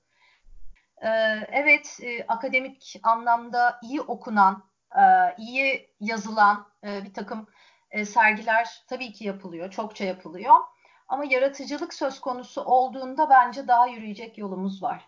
E, 1.02 1.10
evet, 1.52 2.00
akademik 2.28 2.96
anlamda 3.04 3.80
iyi 3.84 4.02
okunan, 4.02 4.64
iyi 5.38 5.90
yazılan 6.00 6.68
bir 6.84 7.14
takım 7.14 7.48
sergiler 8.06 8.84
tabii 8.88 9.14
ki 9.14 9.26
yapılıyor, 9.26 9.72
çokça 9.72 10.06
yapılıyor. 10.06 10.56
Ama 11.08 11.26
yaratıcılık 11.26 11.94
söz 11.94 12.20
konusu 12.20 12.62
olduğunda 12.62 13.30
bence 13.30 13.68
daha 13.68 13.88
yürüyecek 13.88 14.38
yolumuz 14.38 14.84
var. 14.84 15.06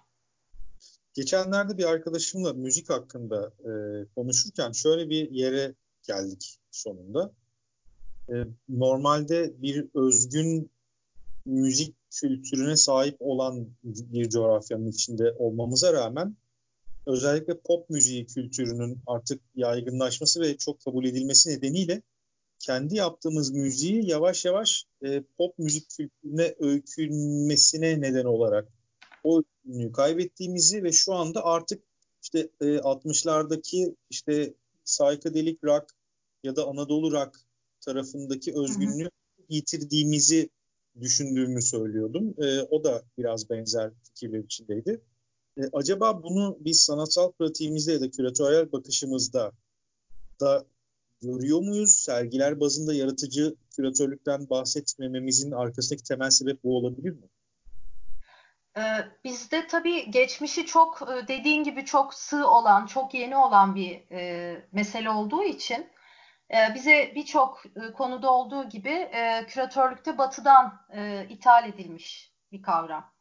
Geçenlerde 1.14 1.78
bir 1.78 1.86
arkadaşımla 1.86 2.54
müzik 2.54 2.90
hakkında 2.90 3.52
e, 3.60 3.72
konuşurken 4.16 4.72
şöyle 4.72 5.10
bir 5.10 5.32
yere 5.32 5.74
geldik 6.08 6.60
sonunda. 6.72 7.32
E, 8.30 8.34
normalde 8.70 9.62
bir 9.62 9.86
özgün 9.94 10.72
müzik 11.46 11.96
kültürüne 12.12 12.78
sahip 12.78 13.18
olan 13.20 13.68
bir 13.84 14.30
coğrafyanın 14.30 14.88
içinde 14.92 15.32
olmamıza 15.32 15.94
rağmen 15.94 16.36
özellikle 17.06 17.60
pop 17.60 17.90
müziği 17.90 18.26
kültürünün 18.26 19.00
artık 19.08 19.42
yaygınlaşması 19.56 20.42
ve 20.42 20.58
çok 20.58 20.82
kabul 20.82 21.06
edilmesi 21.06 21.50
nedeniyle 21.50 22.02
kendi 22.60 22.96
yaptığımız 22.96 23.52
müziği 23.52 24.10
yavaş 24.10 24.46
yavaş 24.46 24.86
e, 25.06 25.24
pop 25.38 25.60
müzik 25.60 25.90
kültürüne 25.90 26.56
öykünmesine 26.60 28.02
neden 28.02 28.26
olarak 28.26 28.68
o 29.24 29.44
ünlüyü 29.66 29.92
kaybettiğimizi 29.92 30.84
ve 30.84 30.92
şu 30.92 31.14
anda 31.14 31.46
artık 31.46 31.84
işte 32.24 32.50
e, 32.62 32.66
60'lardaki 32.66 33.96
işte 34.10 34.54
psychedelic 34.86 35.58
rock 35.64 35.86
ya 36.44 36.56
da 36.56 36.68
Anadolu 36.68 37.12
rock 37.12 37.40
tarafındaki 37.82 38.54
özgünlüğü 38.56 39.10
yitirdiğimizi 39.50 40.50
düşündüğümü 41.02 41.62
söylüyordum. 41.62 42.34
E, 42.38 42.62
o 42.62 42.84
da 42.84 43.04
biraz 43.18 43.50
benzer 43.50 43.92
fikirler 44.04 44.40
içindeydi. 44.40 45.02
E, 45.58 45.62
acaba 45.74 46.24
bunu 46.24 46.58
biz 46.60 46.82
sanatsal 46.82 47.32
pratiğimizde 47.32 47.92
ya 47.92 48.02
da 48.02 48.10
küratöryel 48.12 48.72
bakışımızda 48.72 49.52
da 50.40 50.66
görüyor 51.22 51.60
muyuz? 51.62 51.92
Sergiler 51.92 52.60
bazında 52.60 52.94
yaratıcı 52.94 53.56
küratörlükten 53.76 54.50
bahsetmememizin 54.50 55.52
arkasındaki 55.52 56.04
temel 56.04 56.30
sebep 56.30 56.64
bu 56.64 56.78
olabilir 56.78 57.12
mi? 57.12 57.28
Ee, 58.78 58.82
bizde 59.24 59.68
tabii 59.68 60.12
geçmişi 60.12 60.66
çok 60.66 61.02
e, 61.02 61.28
dediğin 61.28 61.64
gibi 61.64 61.86
çok 61.86 62.14
sığ 62.14 62.48
olan, 62.48 62.86
çok 62.86 63.14
yeni 63.14 63.38
olan 63.38 63.76
bir 63.76 64.12
e, 64.12 64.68
mesele 64.72 65.10
olduğu 65.10 65.44
için 65.44 65.88
e, 66.52 66.76
bize 66.76 67.12
birçok 67.16 67.64
konuda 67.94 68.34
olduğu 68.34 68.70
gibi 68.70 69.12
küratörlükte 69.48 70.18
batıdan 70.18 70.74
ithal 71.30 71.70
edilmiş 71.70 72.34
bir 72.52 72.62
kavram. 72.62 73.14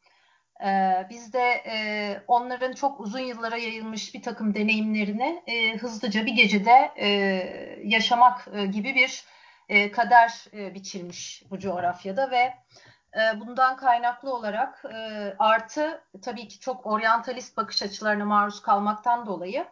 E, 0.65 1.05
biz 1.09 1.33
de 1.33 1.63
e, 1.65 2.23
onların 2.27 2.73
çok 2.73 2.99
uzun 2.99 3.19
yıllara 3.19 3.57
yayılmış 3.57 4.13
bir 4.13 4.21
takım 4.21 4.55
deneyimlerini 4.55 5.43
e, 5.47 5.77
hızlıca 5.77 6.25
bir 6.25 6.33
gecede 6.33 6.91
e, 6.95 7.07
yaşamak 7.83 8.47
e, 8.53 8.65
gibi 8.65 8.95
bir 8.95 9.23
e, 9.69 9.91
kader 9.91 10.45
e, 10.53 10.73
biçilmiş 10.73 11.43
bu 11.49 11.59
coğrafyada 11.59 12.31
ve 12.31 12.53
e, 13.15 13.39
bundan 13.39 13.77
kaynaklı 13.77 14.33
olarak 14.33 14.85
e, 14.93 15.33
artı 15.39 16.01
tabii 16.21 16.47
ki 16.47 16.59
çok 16.59 16.85
oryantalist 16.85 17.57
bakış 17.57 17.83
açılarına 17.83 18.25
maruz 18.25 18.61
kalmaktan 18.61 19.25
dolayı 19.25 19.65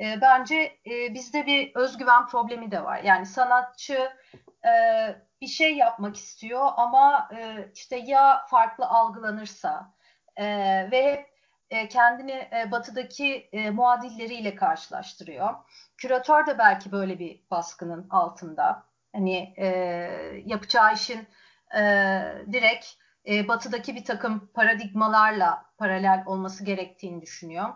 e, 0.00 0.20
bence 0.20 0.76
e, 0.86 1.14
bizde 1.14 1.46
bir 1.46 1.74
özgüven 1.74 2.26
problemi 2.26 2.70
de 2.70 2.84
var. 2.84 3.02
Yani 3.02 3.26
sanatçı 3.26 4.12
e, 4.64 4.72
bir 5.40 5.46
şey 5.46 5.76
yapmak 5.76 6.16
istiyor 6.16 6.68
ama 6.76 7.28
e, 7.36 7.70
işte 7.74 7.96
ya 7.96 8.46
farklı 8.50 8.86
algılanırsa 8.86 9.92
e, 10.36 10.44
ve 10.90 11.26
e, 11.70 11.88
kendini 11.88 12.32
e, 12.32 12.70
batıdaki 12.70 13.48
e, 13.52 13.70
muadilleriyle 13.70 14.54
karşılaştırıyor. 14.54 15.54
Küratör 15.96 16.46
de 16.46 16.58
belki 16.58 16.92
böyle 16.92 17.18
bir 17.18 17.40
baskının 17.50 18.06
altında. 18.10 18.86
Hani 19.12 19.54
e, 19.56 19.66
yapacağı 20.46 20.94
işin 20.94 21.28
e, 21.74 21.80
direkt 22.52 22.86
e, 23.28 23.48
batıdaki 23.48 23.94
bir 23.94 24.04
takım 24.04 24.50
paradigmalarla 24.54 25.64
paralel 25.78 26.22
olması 26.26 26.64
gerektiğini 26.64 27.22
düşünüyor. 27.22 27.68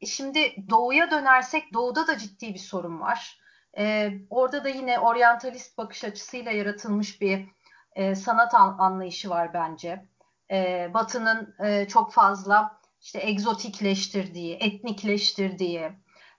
E 0.00 0.06
şimdi 0.06 0.56
doğuya 0.70 1.10
dönersek 1.10 1.74
doğuda 1.74 2.06
da 2.06 2.18
ciddi 2.18 2.54
bir 2.54 2.58
sorun 2.58 3.00
var. 3.00 3.40
E, 3.78 4.12
orada 4.30 4.64
da 4.64 4.68
yine 4.68 4.98
oryantalist 4.98 5.78
bakış 5.78 6.04
açısıyla 6.04 6.52
yaratılmış 6.52 7.20
bir 7.20 7.46
e, 7.92 8.14
sanat 8.14 8.54
an, 8.54 8.76
anlayışı 8.78 9.30
var 9.30 9.54
bence. 9.54 10.06
E, 10.50 10.90
Batı'nın 10.94 11.54
e, 11.64 11.88
çok 11.88 12.12
fazla 12.12 12.80
işte 13.00 13.18
egzotikleştirdiği, 13.22 14.56
etnikleştirdiği, 14.56 15.92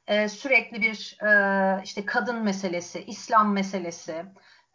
e, 0.08 0.30
sürekli 0.30 0.82
bir 0.82 1.18
e, 1.24 1.84
işte 1.84 2.06
kadın 2.06 2.44
meselesi, 2.44 3.04
İslam 3.04 3.54
meselesi, 3.54 4.26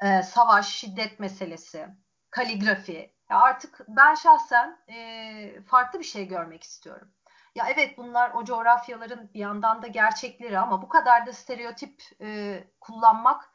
e, 0.02 0.22
savaş, 0.22 0.68
şiddet 0.68 1.20
meselesi, 1.20 1.86
kaligrafi. 2.30 3.12
Ya 3.30 3.40
artık 3.40 3.80
ben 3.88 4.14
şahsen 4.14 4.78
e, 4.88 5.62
farklı 5.66 5.98
bir 5.98 6.04
şey 6.04 6.28
görmek 6.28 6.62
istiyorum. 6.62 7.12
Ya 7.54 7.66
evet 7.74 7.98
bunlar 7.98 8.30
o 8.30 8.44
coğrafyaların 8.44 9.30
bir 9.34 9.40
yandan 9.40 9.82
da 9.82 9.86
gerçekleri 9.86 10.58
ama 10.58 10.82
bu 10.82 10.88
kadar 10.88 11.26
da 11.26 11.32
stereotip 11.32 12.02
e, 12.20 12.58
kullanmak 12.80 13.51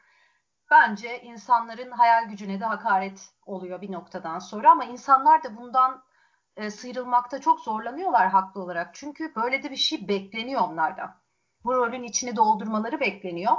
bence 0.71 1.21
insanların 1.21 1.91
hayal 1.91 2.24
gücüne 2.24 2.59
de 2.59 2.65
hakaret 2.65 3.29
oluyor 3.45 3.81
bir 3.81 3.91
noktadan 3.91 4.39
sonra 4.39 4.71
ama 4.71 4.86
insanlar 4.86 5.43
da 5.43 5.57
bundan 5.57 6.03
e, 6.55 6.71
sıyrılmakta 6.71 7.41
çok 7.41 7.59
zorlanıyorlar 7.59 8.29
haklı 8.29 8.62
olarak. 8.62 8.95
Çünkü 8.95 9.36
böyle 9.36 9.63
de 9.63 9.71
bir 9.71 9.75
şey 9.75 10.07
bekleniyor 10.07 10.62
onlardan. 10.62 11.15
Bu 11.63 11.75
rolün 11.75 12.03
içini 12.03 12.36
doldurmaları 12.36 13.00
bekleniyor. 13.00 13.53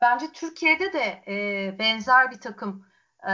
Bence 0.00 0.32
Türkiye'de 0.32 0.92
de 0.92 1.22
e, 1.28 1.78
benzer 1.78 2.30
bir 2.30 2.40
takım 2.40 2.86
e, 3.28 3.32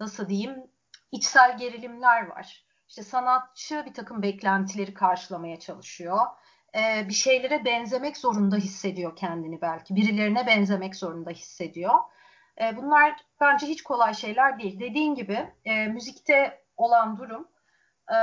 nasıl 0.00 0.28
diyeyim 0.28 0.70
içsel 1.12 1.58
gerilimler 1.58 2.26
var. 2.26 2.64
İşte 2.88 3.02
sanatçı 3.02 3.84
bir 3.86 3.94
takım 3.94 4.22
beklentileri 4.22 4.94
karşılamaya 4.94 5.60
çalışıyor. 5.60 6.18
E, 6.76 7.08
bir 7.08 7.14
şeylere 7.14 7.64
benzemek 7.64 8.16
zorunda 8.16 8.56
hissediyor 8.56 9.16
kendini 9.16 9.60
belki. 9.60 9.96
Birilerine 9.96 10.46
benzemek 10.46 10.96
zorunda 10.96 11.30
hissediyor. 11.30 11.94
E, 12.60 12.76
bunlar 12.76 13.16
bence 13.40 13.66
hiç 13.66 13.82
kolay 13.82 14.14
şeyler 14.14 14.58
değil. 14.58 14.80
Dediğin 14.80 15.14
gibi 15.14 15.52
e, 15.64 15.86
müzikte 15.86 16.64
olan 16.76 17.16
durum 17.16 17.48
e, 18.10 18.18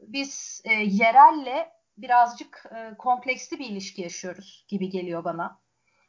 biz 0.00 0.62
e, 0.64 0.72
yerelle 0.72 1.72
birazcık 1.98 2.66
e, 2.76 2.96
kompleksli 2.98 3.58
bir 3.58 3.66
ilişki 3.66 4.02
yaşıyoruz 4.02 4.64
gibi 4.68 4.90
geliyor 4.90 5.24
bana. 5.24 5.60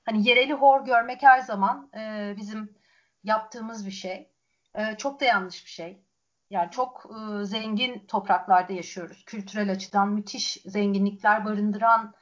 Hani 0.06 0.28
yereli 0.28 0.54
hor 0.54 0.86
görmek 0.86 1.24
her 1.24 1.40
zaman 1.40 1.92
e, 1.98 2.34
bizim 2.38 2.76
yaptığımız 3.24 3.86
bir 3.86 3.92
şey. 3.92 4.32
e, 4.76 4.98
çok 4.98 5.20
da 5.20 5.26
yanlış 5.26 5.66
bir 5.66 5.70
şey. 5.70 6.07
Yani 6.50 6.72
çok 6.72 7.06
e, 7.06 7.46
zengin 7.46 8.00
topraklarda 8.08 8.74
yaşıyoruz. 8.74 9.26
Kültürel 9.26 9.72
açıdan 9.72 10.10
müthiş 10.10 10.58
zenginlikler 10.66 11.46
barındıran 11.46 12.14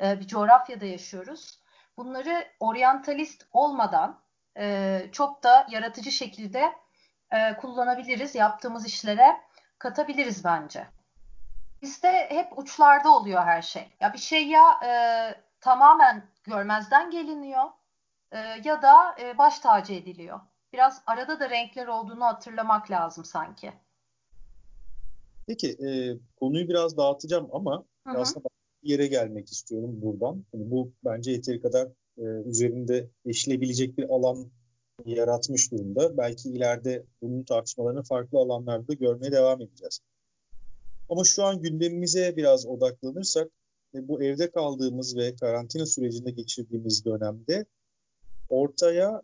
e, 0.00 0.20
bir 0.20 0.26
coğrafyada 0.26 0.84
yaşıyoruz. 0.84 1.60
Bunları 1.96 2.48
oryantalist 2.60 3.46
olmadan 3.52 4.20
e, 4.58 5.00
çok 5.12 5.42
da 5.42 5.66
yaratıcı 5.70 6.12
şekilde 6.12 6.72
e, 7.30 7.56
kullanabiliriz. 7.56 8.34
Yaptığımız 8.34 8.86
işlere 8.86 9.40
katabiliriz 9.78 10.44
bence. 10.44 10.86
Bizde 11.82 12.30
hep 12.30 12.58
uçlarda 12.58 13.10
oluyor 13.10 13.44
her 13.44 13.62
şey. 13.62 13.96
Ya 14.00 14.12
bir 14.12 14.18
şey 14.18 14.48
ya 14.48 14.80
e, 14.84 14.90
tamamen 15.60 16.26
görmezden 16.44 17.10
geliniyor 17.10 17.64
e, 18.32 18.38
ya 18.64 18.82
da 18.82 19.16
e, 19.20 19.38
baş 19.38 19.58
tacı 19.58 19.94
ediliyor. 19.94 20.40
Biraz 20.74 21.02
arada 21.06 21.40
da 21.40 21.50
renkler 21.50 21.86
olduğunu 21.86 22.24
hatırlamak 22.24 22.90
lazım 22.90 23.24
sanki. 23.24 23.72
Peki 25.46 25.68
e, 25.68 26.18
konuyu 26.40 26.68
biraz 26.68 26.96
dağıtacağım 26.96 27.48
ama 27.52 27.84
hı 28.06 28.12
hı. 28.12 28.18
aslında 28.18 28.48
bir 28.82 28.88
yere 28.88 29.06
gelmek 29.06 29.52
istiyorum 29.52 30.02
buradan. 30.02 30.44
Yani 30.52 30.70
bu 30.70 30.92
bence 31.04 31.30
yeteri 31.30 31.62
kadar 31.62 31.88
e, 32.18 32.22
üzerinde 32.22 33.08
eşilebilecek 33.26 33.98
bir 33.98 34.08
alan 34.08 34.50
yaratmış 35.04 35.72
durumda. 35.72 36.16
Belki 36.16 36.48
ileride 36.48 37.04
bunun 37.22 37.44
tartışmalarını 37.44 38.02
farklı 38.02 38.38
alanlarda 38.38 38.94
görmeye 38.94 39.32
devam 39.32 39.60
edeceğiz. 39.60 40.00
Ama 41.08 41.24
şu 41.24 41.44
an 41.44 41.62
gündemimize 41.62 42.36
biraz 42.36 42.66
odaklanırsak 42.66 43.48
e, 43.94 44.08
bu 44.08 44.22
evde 44.22 44.50
kaldığımız 44.50 45.16
ve 45.16 45.36
karantina 45.36 45.86
sürecinde 45.86 46.30
geçirdiğimiz 46.30 47.04
dönemde 47.04 47.64
ortaya 48.48 49.22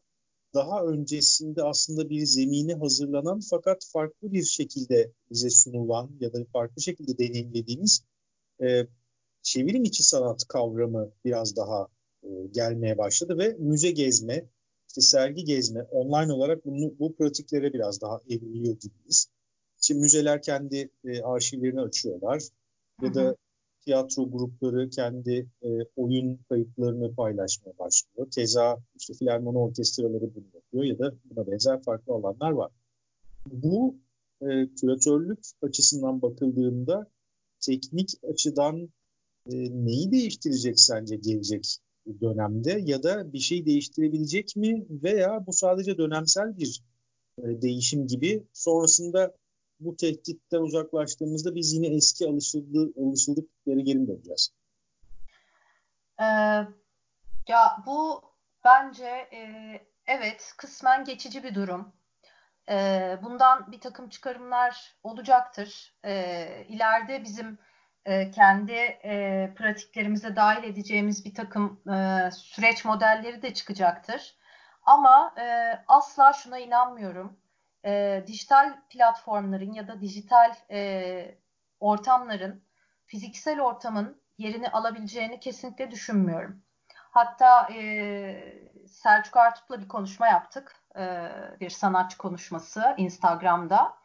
daha 0.55 0.85
öncesinde 0.85 1.63
aslında 1.63 2.11
bir 2.11 2.27
zemini 2.27 2.75
hazırlanan 2.75 3.41
fakat 3.51 3.87
farklı 3.93 4.33
bir 4.33 4.45
şekilde 4.45 5.13
bize 5.31 5.51
sunulan 5.51 6.11
ya 6.21 6.33
da 6.33 6.39
farklı 6.53 6.83
şekilde 6.83 7.19
deneyimlediğimiz 7.19 8.05
e, 8.63 8.87
çevirim 9.43 9.85
içi 9.85 10.03
sanat 10.03 10.49
kavramı 10.49 11.13
biraz 11.25 11.57
daha 11.57 11.89
e, 12.23 12.29
gelmeye 12.51 12.99
başladı 12.99 13.39
ve 13.39 13.57
müze 13.59 13.91
gezme, 13.91 14.45
işte 14.89 15.01
sergi 15.01 15.45
gezme, 15.45 15.83
online 15.83 16.33
olarak 16.33 16.67
bunu, 16.67 16.99
bu 16.99 17.15
pratiklere 17.15 17.73
biraz 17.73 18.01
daha 18.01 18.21
evriliyor 18.29 18.77
gibiyiz. 18.81 19.29
İşte 19.83 19.95
müzeler 19.95 20.43
kendi 20.43 20.91
e, 21.05 21.23
arşivlerini 21.23 21.81
açıyorlar 21.81 22.43
ya 23.03 23.15
da 23.15 23.37
tiyatro 23.85 24.31
grupları 24.31 24.91
kendi 24.91 25.49
e, 25.63 25.69
oyun 25.97 26.41
kayıtlarını 26.49 27.15
paylaşmaya 27.15 27.79
başlıyor. 27.79 28.31
Keza 28.31 28.79
işte 28.99 29.15
filarmoni 29.15 29.59
orkestraları 29.59 30.35
bunu 30.35 30.45
yapıyor 30.55 30.85
ya 30.85 30.99
da 30.99 31.15
buna 31.25 31.47
benzer 31.47 31.83
farklı 31.83 32.13
alanlar 32.13 32.51
var. 32.51 32.73
Bu 33.47 33.97
e, 34.43 34.47
küratörlük 34.81 35.39
açısından 35.63 36.23
bakıldığında 36.23 37.11
teknik 37.61 38.11
açıdan 38.33 38.89
e, 39.47 39.57
neyi 39.85 40.11
değiştirecek 40.11 40.81
sence 40.81 41.17
gelecek 41.17 41.79
dönemde 42.21 42.81
ya 42.85 43.03
da 43.03 43.33
bir 43.33 43.39
şey 43.39 43.67
değiştirebilecek 43.67 44.57
mi 44.57 44.87
veya 44.91 45.47
bu 45.47 45.53
sadece 45.53 45.99
dönemsel 45.99 46.59
bir 46.59 46.83
e, 47.39 47.63
değişim 47.63 48.07
gibi 48.07 48.43
sonrasında 48.53 49.35
bu 49.81 49.97
tehditten 49.97 50.59
uzaklaştığımızda 50.59 51.55
biz 51.55 51.73
yine 51.73 51.87
eski 51.87 52.27
alışıldı, 52.27 52.93
alışıldık 53.03 53.51
yere 53.67 53.81
geri 53.81 54.09
döneceğiz. 54.09 54.51
Ee, 56.21 56.25
ya 57.49 57.83
bu 57.87 58.23
bence 58.65 59.07
e, 59.07 59.41
evet 60.07 60.53
kısmen 60.57 61.05
geçici 61.05 61.43
bir 61.43 61.55
durum. 61.55 61.93
E, 62.69 63.19
bundan 63.23 63.73
bir 63.73 63.81
takım 63.81 64.09
çıkarımlar 64.09 64.97
olacaktır. 65.03 65.95
E, 66.05 66.65
ileride 66.69 67.25
bizim 67.25 67.59
e, 68.05 68.31
kendi 68.31 68.73
e, 68.73 69.55
pratiklerimize 69.57 70.37
dahil 70.37 70.65
edeceğimiz 70.65 71.25
bir 71.25 71.35
takım 71.35 71.83
e, 71.93 72.31
süreç 72.31 72.85
modelleri 72.85 73.43
de 73.43 73.55
çıkacaktır. 73.55 74.37
Ama 74.83 75.35
e, 75.39 75.75
asla 75.89 76.33
şuna 76.33 76.59
inanmıyorum 76.59 77.40
e, 77.85 78.25
dijital 78.27 78.77
platformların 78.91 79.73
ya 79.73 79.89
da 79.89 80.01
dijital 80.01 80.55
e, 80.71 81.35
ortamların 81.81 82.63
fiziksel 83.07 83.61
ortamın 83.61 84.21
yerini 84.39 84.71
alabileceğini 84.71 85.41
kesinlikle 85.41 85.91
düşünmüyorum. 85.91 86.63
Hatta 87.11 87.69
e, 87.75 88.61
Selçuk 88.89 89.37
Artup'la 89.37 89.81
bir 89.81 89.89
konuşma 89.89 90.27
yaptık. 90.27 90.77
E, 90.97 91.31
bir 91.61 91.71
sanatçı 91.71 92.19
konuşması 92.19 92.95
Instagram'da. 92.97 93.97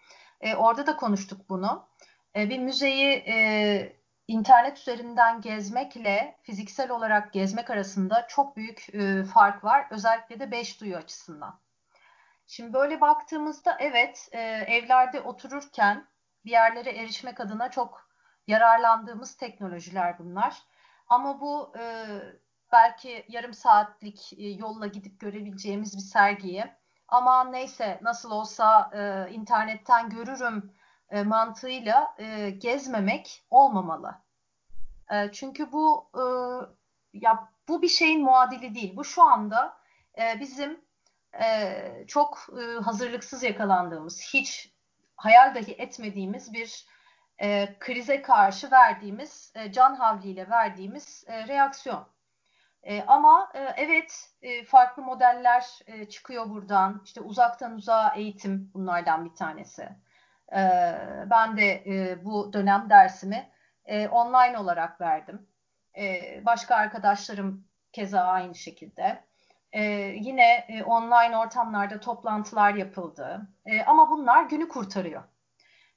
E, 0.41 0.55
orada 0.55 0.87
da 0.87 0.95
konuştuk 0.95 1.49
bunu. 1.49 1.87
E, 2.35 2.49
bir 2.49 2.59
müzeyi 2.59 3.23
e, 3.27 3.95
internet 4.27 4.77
üzerinden 4.77 5.41
gezmekle 5.41 6.37
fiziksel 6.41 6.91
olarak 6.91 7.33
gezmek 7.33 7.69
arasında 7.69 8.27
çok 8.27 8.57
büyük 8.57 8.95
e, 8.95 9.23
fark 9.23 9.63
var. 9.63 9.87
Özellikle 9.91 10.39
de 10.39 10.51
beş 10.51 10.81
duyu 10.81 10.97
açısından. 10.97 11.59
Şimdi 12.47 12.73
böyle 12.73 13.01
baktığımızda 13.01 13.77
evet 13.79 14.29
e, 14.31 14.39
evlerde 14.67 15.21
otururken 15.21 16.07
bir 16.45 16.51
yerlere 16.51 16.89
erişmek 16.89 17.39
adına 17.39 17.71
çok 17.71 18.09
yararlandığımız 18.47 19.37
teknolojiler 19.37 20.19
bunlar. 20.19 20.63
Ama 21.07 21.41
bu 21.41 21.73
e, 21.79 22.05
belki 22.71 23.25
yarım 23.29 23.53
saatlik 23.53 24.33
e, 24.33 24.47
yolla 24.47 24.87
gidip 24.87 25.19
görebileceğimiz 25.19 25.97
bir 25.97 26.01
sergiyi 26.01 26.65
ama 27.07 27.43
neyse 27.43 27.99
nasıl 28.01 28.31
olsa 28.31 28.91
e, 28.93 29.31
internetten 29.33 30.09
görürüm 30.09 30.73
e, 31.09 31.23
mantığıyla 31.23 32.15
e, 32.19 32.49
gezmemek 32.49 33.45
olmamalı. 33.49 34.15
E, 35.11 35.31
çünkü 35.31 35.71
bu 35.71 36.09
e, 36.15 36.23
ya 37.13 37.49
bu 37.67 37.81
bir 37.81 37.87
şeyin 37.87 38.23
muadili 38.23 38.75
değil. 38.75 38.95
Bu 38.95 39.03
şu 39.03 39.23
anda 39.23 39.77
e, 40.17 40.39
bizim 40.39 40.85
e, 41.43 41.81
çok 42.07 42.47
e, 42.61 42.83
hazırlıksız 42.83 43.43
yakalandığımız, 43.43 44.21
hiç 44.33 44.73
hayal 45.15 45.55
dahi 45.55 45.73
etmediğimiz 45.73 46.53
bir 46.53 46.85
e, 47.41 47.75
krize 47.79 48.21
karşı 48.21 48.71
verdiğimiz, 48.71 49.53
e, 49.55 49.71
can 49.71 49.95
havliyle 49.95 50.49
verdiğimiz 50.49 51.23
e, 51.27 51.47
reaksiyon. 51.47 52.07
E, 52.83 53.03
ama 53.03 53.51
e, 53.53 53.59
evet 53.77 54.29
e, 54.41 54.63
farklı 54.63 55.03
modeller 55.03 55.79
e, 55.87 56.09
çıkıyor 56.09 56.49
buradan. 56.49 57.01
İşte 57.05 57.21
uzaktan 57.21 57.73
uzağa 57.73 58.13
eğitim 58.15 58.71
bunlardan 58.73 59.25
bir 59.25 59.35
tanesi. 59.35 59.89
E, 60.55 60.61
ben 61.29 61.57
de 61.57 61.83
e, 61.85 62.25
bu 62.25 62.53
dönem 62.53 62.89
dersimi 62.89 63.49
e, 63.85 64.07
online 64.07 64.57
olarak 64.57 65.01
verdim. 65.01 65.47
E, 65.97 66.21
başka 66.45 66.75
arkadaşlarım 66.75 67.67
keza 67.93 68.21
aynı 68.21 68.55
şekilde. 68.55 69.23
E, 69.75 69.83
yine 70.21 70.65
e, 70.69 70.83
online 70.83 71.37
ortamlarda 71.37 71.99
toplantılar 71.99 72.73
yapıldı. 72.73 73.47
E, 73.65 73.83
ama 73.83 74.09
bunlar 74.09 74.43
günü 74.43 74.67
kurtarıyor. 74.67 75.23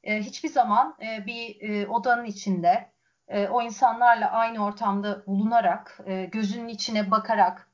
E, 0.03 0.21
hiçbir 0.21 0.49
zaman 0.49 0.97
e, 1.03 1.27
bir 1.27 1.61
e, 1.61 1.87
odanın 1.87 2.25
içinde 2.25 2.91
e, 3.29 3.49
o 3.49 3.63
insanlarla 3.63 4.31
aynı 4.31 4.65
ortamda 4.65 5.27
bulunarak, 5.27 6.01
e, 6.07 6.25
gözünün 6.25 6.69
içine 6.69 7.11
bakarak 7.11 7.71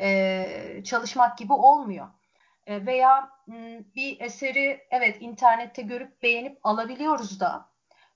e, 0.00 0.82
çalışmak 0.84 1.38
gibi 1.38 1.52
olmuyor. 1.52 2.08
E, 2.66 2.86
veya 2.86 3.30
m, 3.46 3.84
bir 3.94 4.20
eseri 4.20 4.80
evet 4.90 5.16
internette 5.20 5.82
görüp 5.82 6.22
beğenip 6.22 6.58
alabiliyoruz 6.62 7.40
da 7.40 7.68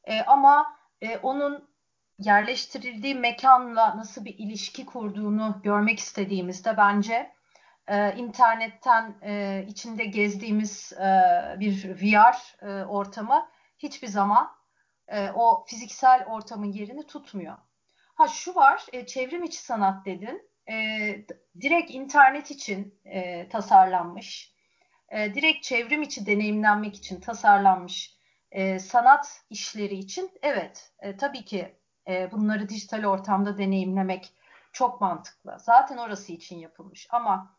e, 0.05 0.23
ama 0.23 0.77
e, 1.01 1.19
onun 1.19 1.69
yerleştirildiği 2.19 3.15
mekanla 3.15 3.97
nasıl 3.97 4.25
bir 4.25 4.39
ilişki 4.39 4.87
kurduğunu 4.87 5.61
görmek 5.63 5.99
istediğimizde 5.99 6.77
bence 6.77 7.33
e, 7.89 8.17
internetten 8.17 9.15
e, 9.23 9.65
içinde 9.69 10.05
gezdiğimiz 10.05 10.93
e, 10.93 11.07
bir 11.61 12.03
VR 12.03 12.67
e, 12.67 12.85
ortamı 12.85 13.49
hiçbir 13.79 14.09
zaman 14.09 14.51
e, 15.09 15.31
o 15.31 15.65
fiziksel 15.67 16.25
ortamın 16.27 16.73
yerini 16.73 17.07
tutmuyor. 17.07 17.57
Ha 18.15 18.29
şu 18.29 18.55
var, 18.55 18.87
e, 18.93 19.07
çevrim 19.07 19.45
içi 19.45 19.59
sanat 19.59 20.07
dedin. 20.07 20.51
E, 20.71 20.75
direkt 21.61 21.91
internet 21.91 22.51
için 22.51 23.01
e, 23.05 23.49
tasarlanmış, 23.49 24.55
e, 25.09 25.35
direkt 25.35 25.65
çevrim 25.65 26.03
içi 26.03 26.27
deneyimlenmek 26.27 26.97
için 26.97 27.21
tasarlanmış 27.21 28.19
e, 28.51 28.79
sanat 28.79 29.43
işleri 29.51 29.95
için 29.95 30.31
evet 30.43 30.93
e, 31.01 31.17
tabii 31.17 31.45
ki 31.45 31.78
e, 32.09 32.33
bunları 32.33 32.69
dijital 32.69 33.05
ortamda 33.05 33.59
deneyimlemek 33.59 34.33
çok 34.73 35.01
mantıklı. 35.01 35.57
Zaten 35.59 35.97
orası 35.97 36.33
için 36.33 36.59
yapılmış 36.59 37.09
ama 37.11 37.55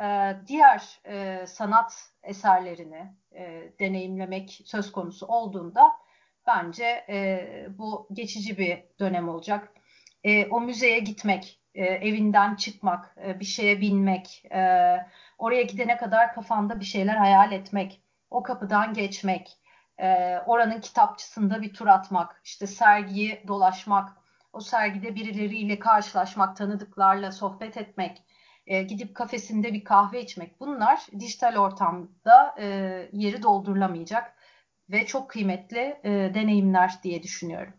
e, 0.00 0.36
diğer 0.46 1.00
e, 1.06 1.46
sanat 1.46 2.10
eserlerini 2.22 3.12
e, 3.32 3.72
deneyimlemek 3.80 4.60
söz 4.64 4.92
konusu 4.92 5.26
olduğunda 5.26 5.92
bence 6.46 7.04
e, 7.08 7.46
bu 7.78 8.08
geçici 8.12 8.58
bir 8.58 8.84
dönem 9.00 9.28
olacak. 9.28 9.72
E, 10.24 10.46
o 10.46 10.60
müzeye 10.60 10.98
gitmek, 10.98 11.60
e, 11.74 11.84
evinden 11.84 12.54
çıkmak, 12.54 13.16
e, 13.26 13.40
bir 13.40 13.44
şeye 13.44 13.80
binmek, 13.80 14.44
e, 14.52 14.60
oraya 15.38 15.62
gidene 15.62 15.96
kadar 15.96 16.34
kafanda 16.34 16.80
bir 16.80 16.84
şeyler 16.84 17.16
hayal 17.16 17.52
etmek, 17.52 18.00
o 18.30 18.42
kapıdan 18.42 18.94
geçmek, 18.94 19.56
e, 19.98 20.38
oranın 20.46 20.80
kitapçısında 20.80 21.62
bir 21.62 21.74
tur 21.74 21.86
atmak, 21.86 22.40
işte 22.44 22.66
sergiyi 22.66 23.44
dolaşmak, 23.48 24.08
o 24.52 24.60
sergide 24.60 25.14
birileriyle 25.14 25.78
karşılaşmak, 25.78 26.56
tanıdıklarla 26.56 27.32
sohbet 27.32 27.76
etmek, 27.76 28.22
e, 28.66 28.82
gidip 28.82 29.14
kafesinde 29.14 29.72
bir 29.72 29.84
kahve 29.84 30.22
içmek 30.22 30.60
bunlar 30.60 31.06
dijital 31.20 31.56
ortamda 31.56 32.54
e, 32.58 32.66
yeri 33.12 33.42
doldurulamayacak 33.42 34.34
ve 34.90 35.06
çok 35.06 35.30
kıymetli 35.30 36.00
e, 36.04 36.10
deneyimler 36.34 36.92
diye 37.02 37.22
düşünüyorum. 37.22 37.72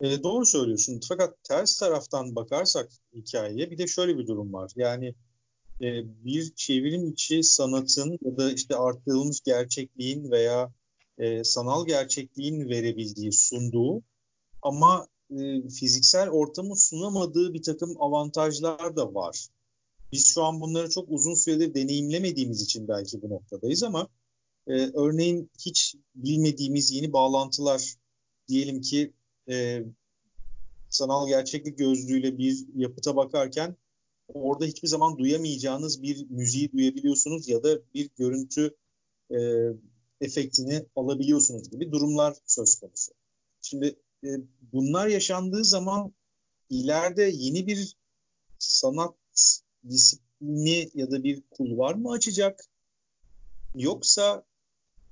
E, 0.00 0.22
doğru 0.22 0.46
söylüyorsun. 0.46 1.00
Fakat 1.08 1.44
ters 1.44 1.78
taraftan 1.78 2.36
bakarsak 2.36 2.88
hikayeye 3.14 3.70
bir 3.70 3.78
de 3.78 3.86
şöyle 3.86 4.18
bir 4.18 4.26
durum 4.26 4.52
var. 4.52 4.72
Yani 4.76 5.14
e, 5.80 5.88
bir 6.24 6.52
çevrim 6.54 7.06
içi 7.06 7.42
sanatın 7.42 8.18
ya 8.22 8.36
da 8.36 8.52
işte 8.52 8.76
arttırılmış 8.76 9.40
gerçekliğin 9.40 10.30
veya 10.30 10.70
e, 11.20 11.44
sanal 11.44 11.86
gerçekliğin 11.86 12.68
verebildiği, 12.68 13.32
sunduğu 13.32 14.02
ama 14.62 15.06
e, 15.30 15.68
fiziksel 15.68 16.28
ortamı 16.28 16.76
sunamadığı 16.76 17.54
bir 17.54 17.62
takım 17.62 18.02
avantajlar 18.02 18.96
da 18.96 19.14
var. 19.14 19.48
Biz 20.12 20.26
şu 20.26 20.42
an 20.42 20.60
bunları 20.60 20.90
çok 20.90 21.08
uzun 21.08 21.34
süredir 21.34 21.74
deneyimlemediğimiz 21.74 22.62
için 22.62 22.88
belki 22.88 23.22
bu 23.22 23.30
noktadayız 23.30 23.82
ama 23.82 24.08
e, 24.66 24.72
örneğin 24.72 25.50
hiç 25.66 25.94
bilmediğimiz 26.14 26.90
yeni 26.90 27.12
bağlantılar 27.12 27.94
diyelim 28.48 28.80
ki 28.80 29.12
e, 29.50 29.84
sanal 30.88 31.28
gerçeklik 31.28 31.78
gözlüğüyle 31.78 32.38
bir 32.38 32.66
yapıta 32.74 33.16
bakarken 33.16 33.76
orada 34.28 34.64
hiçbir 34.64 34.88
zaman 34.88 35.18
duyamayacağınız 35.18 36.02
bir 36.02 36.30
müziği 36.30 36.72
duyabiliyorsunuz 36.72 37.48
ya 37.48 37.62
da 37.62 37.78
bir 37.94 38.10
görüntü 38.16 38.76
e, 39.30 39.38
efektini 40.20 40.84
alabiliyorsunuz 40.96 41.70
gibi 41.70 41.92
durumlar 41.92 42.36
söz 42.46 42.80
konusu. 42.80 43.12
Şimdi 43.62 43.96
e, 44.24 44.28
bunlar 44.72 45.06
yaşandığı 45.06 45.64
zaman 45.64 46.12
ileride 46.70 47.22
yeni 47.34 47.66
bir 47.66 47.96
sanat 48.58 49.14
disiplini 49.88 50.90
ya 50.94 51.10
da 51.10 51.24
bir 51.24 51.42
kulvar 51.50 51.94
mı 51.94 52.10
açacak? 52.10 52.64
Yoksa 53.74 54.44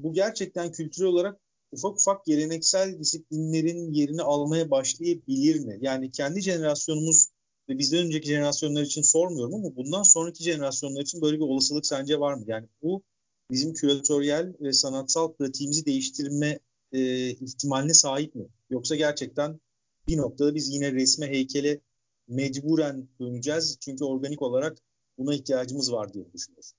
bu 0.01 0.13
gerçekten 0.13 0.73
kültürel 0.73 1.09
olarak 1.09 1.41
ufak 1.73 1.97
ufak 2.01 2.25
geleneksel 2.25 2.99
disiplinlerin 2.99 3.93
yerini 3.93 4.23
almaya 4.23 4.71
başlayabilir 4.71 5.61
mi? 5.61 5.79
Yani 5.81 6.11
kendi 6.11 6.41
jenerasyonumuz 6.41 7.29
ve 7.69 7.79
bizden 7.79 8.07
önceki 8.07 8.29
jenerasyonlar 8.29 8.83
için 8.83 9.03
sormuyorum 9.03 9.55
ama 9.55 9.77
bundan 9.77 10.03
sonraki 10.03 10.43
jenerasyonlar 10.43 11.01
için 11.01 11.23
böyle 11.23 11.37
bir 11.37 11.43
olasılık 11.43 11.87
sence 11.87 12.21
var 12.21 12.35
mı? 12.35 12.45
Yani 12.47 12.67
bu 12.83 13.03
bizim 13.51 13.75
küratöryel 13.75 14.55
ve 14.61 14.73
sanatsal 14.73 15.33
pratiğimizi 15.33 15.87
değiştirme 15.87 16.59
e, 16.93 17.31
ihtimaline 17.31 17.95
sahip 17.95 18.35
mi? 18.35 18.45
Yoksa 18.71 18.97
gerçekten 18.97 19.61
bir 20.09 20.17
noktada 20.17 20.55
biz 20.55 20.75
yine 20.75 20.93
resme, 20.93 21.27
heykele 21.27 21.81
mecburen 22.29 23.09
döneceğiz. 23.21 23.79
Çünkü 23.81 24.05
organik 24.05 24.43
olarak 24.43 24.79
buna 25.19 25.35
ihtiyacımız 25.35 25.93
var 25.93 26.13
diye 26.13 26.33
düşünüyorum. 26.33 26.71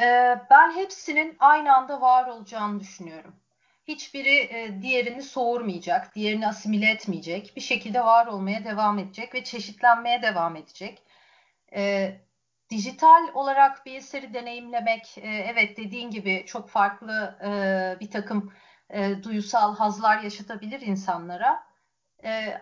Ee, 0.00 0.36
ben 0.50 0.76
hepsinin 0.76 1.36
aynı 1.38 1.76
anda 1.76 2.00
var 2.00 2.28
olacağını 2.28 2.80
düşünüyorum. 2.80 3.34
Hiçbiri 3.88 4.34
e, 4.34 4.82
diğerini 4.82 5.22
soğurmayacak, 5.22 6.14
diğerini 6.14 6.48
asimile 6.48 6.90
etmeyecek. 6.90 7.52
Bir 7.56 7.60
şekilde 7.60 8.00
var 8.00 8.26
olmaya 8.26 8.64
devam 8.64 8.98
edecek 8.98 9.34
ve 9.34 9.44
çeşitlenmeye 9.44 10.22
devam 10.22 10.56
edecek. 10.56 11.02
Dijital 12.70 13.28
olarak 13.34 13.86
bir 13.86 13.94
eseri 13.94 14.34
deneyimlemek, 14.34 15.18
e, 15.18 15.28
evet 15.28 15.76
dediğin 15.76 16.10
gibi 16.10 16.44
çok 16.46 16.68
farklı 16.68 17.38
e, 17.44 18.00
bir 18.00 18.10
takım 18.10 18.52
duyusal 19.22 19.76
hazlar 19.76 20.20
yaşatabilir 20.20 20.80
insanlara. 20.80 21.66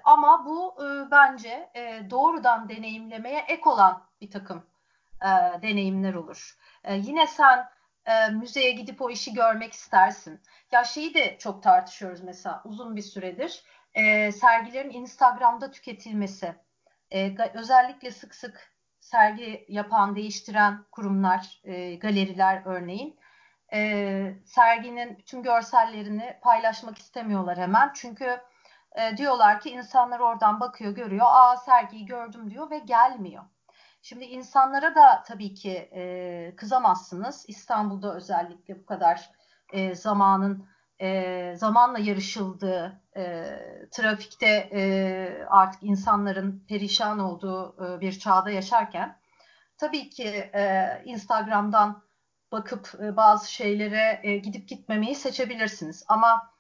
ama 0.05 0.47
bu 0.47 0.77
bence 1.11 1.71
doğrudan 2.11 2.69
deneyimlemeye 2.69 3.45
ek 3.49 3.63
olan 3.65 4.07
bir 4.21 4.31
takım 4.31 4.67
deneyimler 5.63 6.15
olur. 6.15 6.59
yine 6.91 7.27
sen 7.27 7.69
e, 8.07 8.29
müzeye 8.29 8.73
gidip 8.73 9.03
o 9.03 9.11
işi 9.11 9.35
görmek 9.35 9.73
istersin. 9.73 10.41
Ya 10.73 10.85
şeyi 10.85 11.15
de 11.15 11.39
çok 11.39 11.63
tartışıyoruz 11.63 12.21
mesela 12.21 12.63
uzun 12.65 12.97
bir 12.97 13.03
süredir. 13.03 13.63
E, 13.95 14.33
sergilerin 14.33 14.91
Instagram'da 14.91 15.71
tüketilmesi. 15.71 16.55
E, 17.11 17.37
özellikle 17.55 18.11
sık 18.11 18.35
sık 18.35 18.74
sergi 19.15 19.65
yapan, 19.69 20.17
değiştiren 20.17 20.85
kurumlar, 20.93 21.61
e, 21.65 21.95
galeriler 21.95 22.63
örneğin 22.65 23.19
e, 23.73 24.35
serginin 24.45 25.19
bütün 25.19 25.43
görsellerini 25.43 26.39
paylaşmak 26.43 26.99
istemiyorlar 26.99 27.59
hemen. 27.59 27.91
Çünkü 27.95 28.41
e, 28.93 29.17
diyorlar 29.17 29.61
ki 29.61 29.71
insanlar 29.71 30.21
oradan 30.21 30.61
bakıyor, 30.61 30.93
görüyor, 30.93 31.27
aa 31.29 31.57
sergiyi 31.57 32.07
gördüm 32.07 32.51
diyor 32.51 32.71
ve 32.71 32.79
gelmiyor. 32.79 33.45
Şimdi 34.03 34.25
insanlara 34.25 34.95
da 34.95 35.23
tabii 35.27 35.55
ki 35.55 35.91
e, 35.93 36.57
kızamazsınız. 36.57 37.45
İstanbul'da 37.49 38.15
özellikle 38.15 38.83
bu 38.83 38.87
kadar 38.87 39.31
e, 39.73 39.95
zamanın 39.95 40.69
e, 41.01 41.55
zamanla 41.57 41.99
yarışıldığı, 41.99 43.01
e, 43.17 43.45
trafikte 43.91 44.71
e, 44.73 45.47
artık 45.49 45.83
insanların 45.83 46.65
perişan 46.69 47.19
olduğu 47.19 47.77
e, 47.85 48.01
bir 48.01 48.19
çağda 48.19 48.51
yaşarken 48.51 49.19
tabii 49.79 50.11
ki 50.11 50.29
e, 50.55 50.87
Instagram'dan 51.05 52.03
bakıp 52.53 52.93
e, 53.03 53.17
bazı 53.17 53.53
şeylere 53.53 54.21
e, 54.23 54.37
gidip 54.37 54.69
gitmemeyi 54.69 55.15
seçebilirsiniz. 55.15 56.05
Ama 56.09 56.51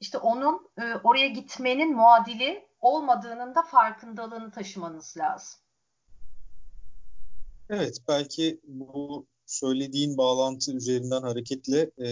işte 0.00 0.18
onun 0.18 0.68
e, 0.78 0.94
oraya 1.04 1.28
gitmenin 1.28 1.96
muadili 1.96 2.68
olmadığının 2.80 3.54
da 3.54 3.62
farkındalığını 3.62 4.50
taşımanız 4.50 5.16
lazım. 5.16 5.60
Evet, 7.70 7.98
belki 8.08 8.60
bu 8.64 9.26
söylediğin 9.46 10.16
bağlantı 10.16 10.72
üzerinden 10.72 11.22
hareketle 11.22 11.90
e, 11.98 12.08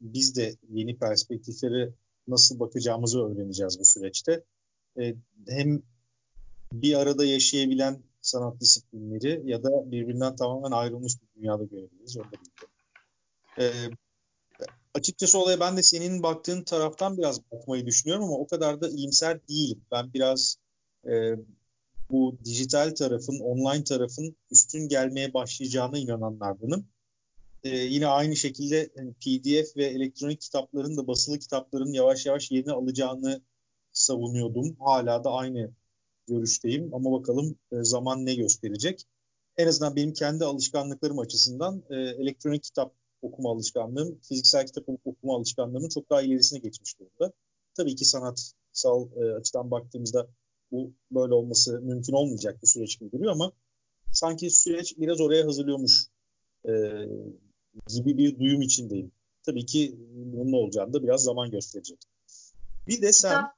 biz 0.00 0.36
de 0.36 0.56
yeni 0.70 0.98
perspektiflere 0.98 1.92
nasıl 2.28 2.60
bakacağımızı 2.60 3.24
öğreneceğiz 3.24 3.80
bu 3.80 3.84
süreçte. 3.84 4.44
E, 5.00 5.14
hem 5.48 5.82
bir 6.72 6.94
arada 6.94 7.24
yaşayabilen 7.24 8.02
sanat 8.22 8.60
disiplinleri 8.60 9.42
ya 9.44 9.62
da 9.62 9.90
birbirinden 9.90 10.36
tamamen 10.36 10.70
ayrılmış 10.70 11.12
bir 11.22 11.40
dünyada 11.40 11.64
görebiliriz. 11.64 12.16
Orada 12.16 12.36
e, 13.58 13.64
açıkçası 14.94 15.38
olaya 15.38 15.60
ben 15.60 15.76
de 15.76 15.82
senin 15.82 16.22
baktığın 16.22 16.62
taraftan 16.62 17.18
biraz 17.18 17.40
bakmayı 17.52 17.86
düşünüyorum 17.86 18.24
ama 18.24 18.38
o 18.38 18.46
kadar 18.46 18.80
da 18.80 18.88
iyimser 18.88 19.48
değilim. 19.48 19.80
Ben 19.92 20.12
biraz 20.14 20.56
e, 21.06 21.34
bu 22.10 22.38
dijital 22.44 22.94
tarafın, 22.94 23.38
online 23.38 23.84
tarafın 23.84 24.36
üstün 24.50 24.88
gelmeye 24.88 25.34
başlayacağına 25.34 25.98
inananlardanım. 25.98 26.86
Ee, 27.64 27.76
yine 27.76 28.06
aynı 28.06 28.36
şekilde 28.36 28.90
yani 28.96 29.12
PDF 29.12 29.76
ve 29.76 29.84
elektronik 29.84 30.40
kitapların 30.40 30.96
da 30.96 31.06
basılı 31.06 31.38
kitapların 31.38 31.92
yavaş 31.92 32.26
yavaş 32.26 32.50
yerini 32.50 32.72
alacağını 32.72 33.42
savunuyordum. 33.92 34.76
Hala 34.80 35.24
da 35.24 35.30
aynı 35.30 35.70
görüşteyim 36.28 36.94
ama 36.94 37.12
bakalım 37.12 37.58
e, 37.72 37.84
zaman 37.84 38.26
ne 38.26 38.34
gösterecek. 38.34 39.06
En 39.56 39.66
azından 39.66 39.96
benim 39.96 40.12
kendi 40.12 40.44
alışkanlıklarım 40.44 41.18
açısından 41.18 41.82
e, 41.90 41.94
elektronik 41.96 42.62
kitap 42.62 42.94
okuma 43.22 43.50
alışkanlığım, 43.50 44.18
fiziksel 44.20 44.66
kitap 44.66 44.84
okuma 45.04 45.36
alışkanlığımın 45.36 45.88
çok 45.88 46.10
daha 46.10 46.22
ilerisine 46.22 46.58
geçmiş 46.58 47.00
durumda. 47.00 47.32
Tabii 47.74 47.96
ki 47.96 48.04
sanatsal 48.04 49.08
e, 49.16 49.34
açıdan 49.34 49.70
baktığımızda 49.70 50.28
bu 50.72 50.92
böyle 51.10 51.34
olması 51.34 51.80
mümkün 51.80 52.12
olmayacak 52.12 52.62
bir 52.62 52.68
süreç 52.68 53.00
gibi 53.00 53.12
duruyor 53.12 53.32
ama 53.32 53.52
sanki 54.12 54.50
süreç 54.50 54.98
biraz 54.98 55.20
oraya 55.20 55.46
hazırlıyormuş 55.46 56.06
e, 56.68 56.72
gibi 57.86 58.18
bir 58.18 58.38
duyum 58.38 58.62
içindeyim. 58.62 59.12
Tabii 59.42 59.66
ki 59.66 59.94
bunun 59.98 60.52
olacağını 60.52 60.92
da 60.92 61.02
biraz 61.02 61.22
zaman 61.22 61.50
gösterecek. 61.50 61.98
Bir 62.88 63.02
de 63.02 63.12
sen... 63.12 63.30
Kitap, 63.30 63.56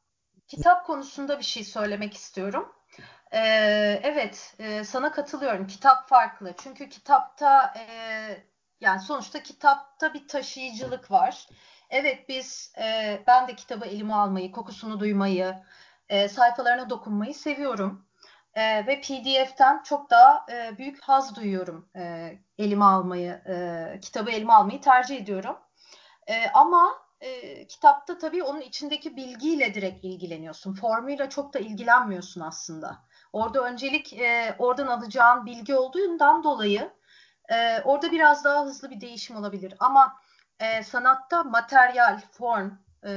kitap 0.49 0.87
konusunda 0.87 1.39
bir 1.39 1.45
şey 1.45 1.65
söylemek 1.65 2.15
istiyorum. 2.15 2.73
Ee, 3.33 4.01
evet, 4.03 4.55
e, 4.59 4.85
sana 4.85 5.13
katılıyorum. 5.13 5.67
Kitap 5.67 6.09
farklı. 6.09 6.55
Çünkü 6.63 6.89
kitapta 6.89 7.75
e, 7.79 7.87
yani 8.81 9.01
sonuçta 9.01 9.43
kitapta 9.43 10.15
bir 10.15 10.29
taşıyıcılık 10.29 11.11
var. 11.11 11.49
Evet 11.91 12.29
biz, 12.29 12.73
e, 12.79 13.19
ben 13.27 13.49
de 13.49 13.57
kitabı 13.57 13.87
elime 13.87 14.15
almayı, 14.15 14.53
kokusunu 14.53 15.01
duymayı, 15.01 15.55
e, 16.09 16.29
sayfalarına 16.29 16.91
dokunmayı 16.91 17.35
seviyorum. 17.35 18.07
E, 18.57 18.87
ve 18.87 19.01
PDF'ten 19.01 19.83
çok 19.83 20.11
daha 20.11 20.47
e, 20.53 20.79
büyük 20.79 21.03
haz 21.03 21.37
duyuyorum 21.37 21.89
e, 21.97 22.33
elime 22.59 22.85
almayı, 22.85 23.31
e, 23.31 24.01
kitabı 24.01 24.31
elime 24.31 24.53
almayı 24.53 24.81
tercih 24.81 25.17
ediyorum. 25.17 25.57
E, 26.27 26.51
ama 26.55 27.07
e, 27.21 27.67
kitapta 27.67 28.19
tabii 28.19 28.43
onun 28.43 28.61
içindeki 28.61 29.17
bilgiyle 29.17 29.75
direkt 29.75 30.05
ilgileniyorsun. 30.05 30.75
Formuyla 30.75 31.31
çok 31.31 31.55
da 31.55 31.59
ilgilenmiyorsun 31.59 32.41
aslında. 32.41 32.99
Orada 33.33 33.61
öncelik 33.65 34.13
e, 34.13 34.57
oradan 34.59 34.87
alacağın 34.87 35.47
bilgi 35.47 35.75
olduğundan 35.75 36.45
dolayı 36.45 36.91
e, 37.49 37.81
orada 37.85 38.13
biraz 38.13 38.45
daha 38.45 38.65
hızlı 38.65 38.91
bir 38.91 39.01
değişim 39.01 39.37
olabilir. 39.37 39.75
Ama 39.79 40.21
e, 40.61 40.83
sanatta 40.83 41.45
materyal, 41.45 42.21
form, 42.33 42.71
e, 43.05 43.11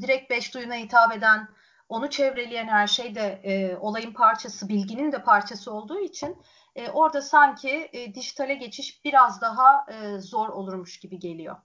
direkt 0.00 0.30
beş 0.30 0.54
duyuna 0.54 0.74
hitap 0.74 1.16
eden, 1.16 1.48
onu 1.90 2.10
çevreleyen 2.10 2.66
her 2.68 2.86
şey 2.86 3.14
de 3.14 3.40
e, 3.42 3.76
olayın 3.76 4.12
parçası, 4.12 4.68
bilginin 4.68 5.12
de 5.12 5.22
parçası 5.22 5.72
olduğu 5.72 5.98
için 5.98 6.36
e, 6.76 6.90
orada 6.90 7.22
sanki 7.22 7.90
e, 7.92 8.14
dijitale 8.14 8.54
geçiş 8.54 9.04
biraz 9.04 9.40
daha 9.40 9.86
e, 9.92 10.20
zor 10.20 10.48
olurmuş 10.48 11.00
gibi 11.00 11.18
geliyor. 11.18 11.56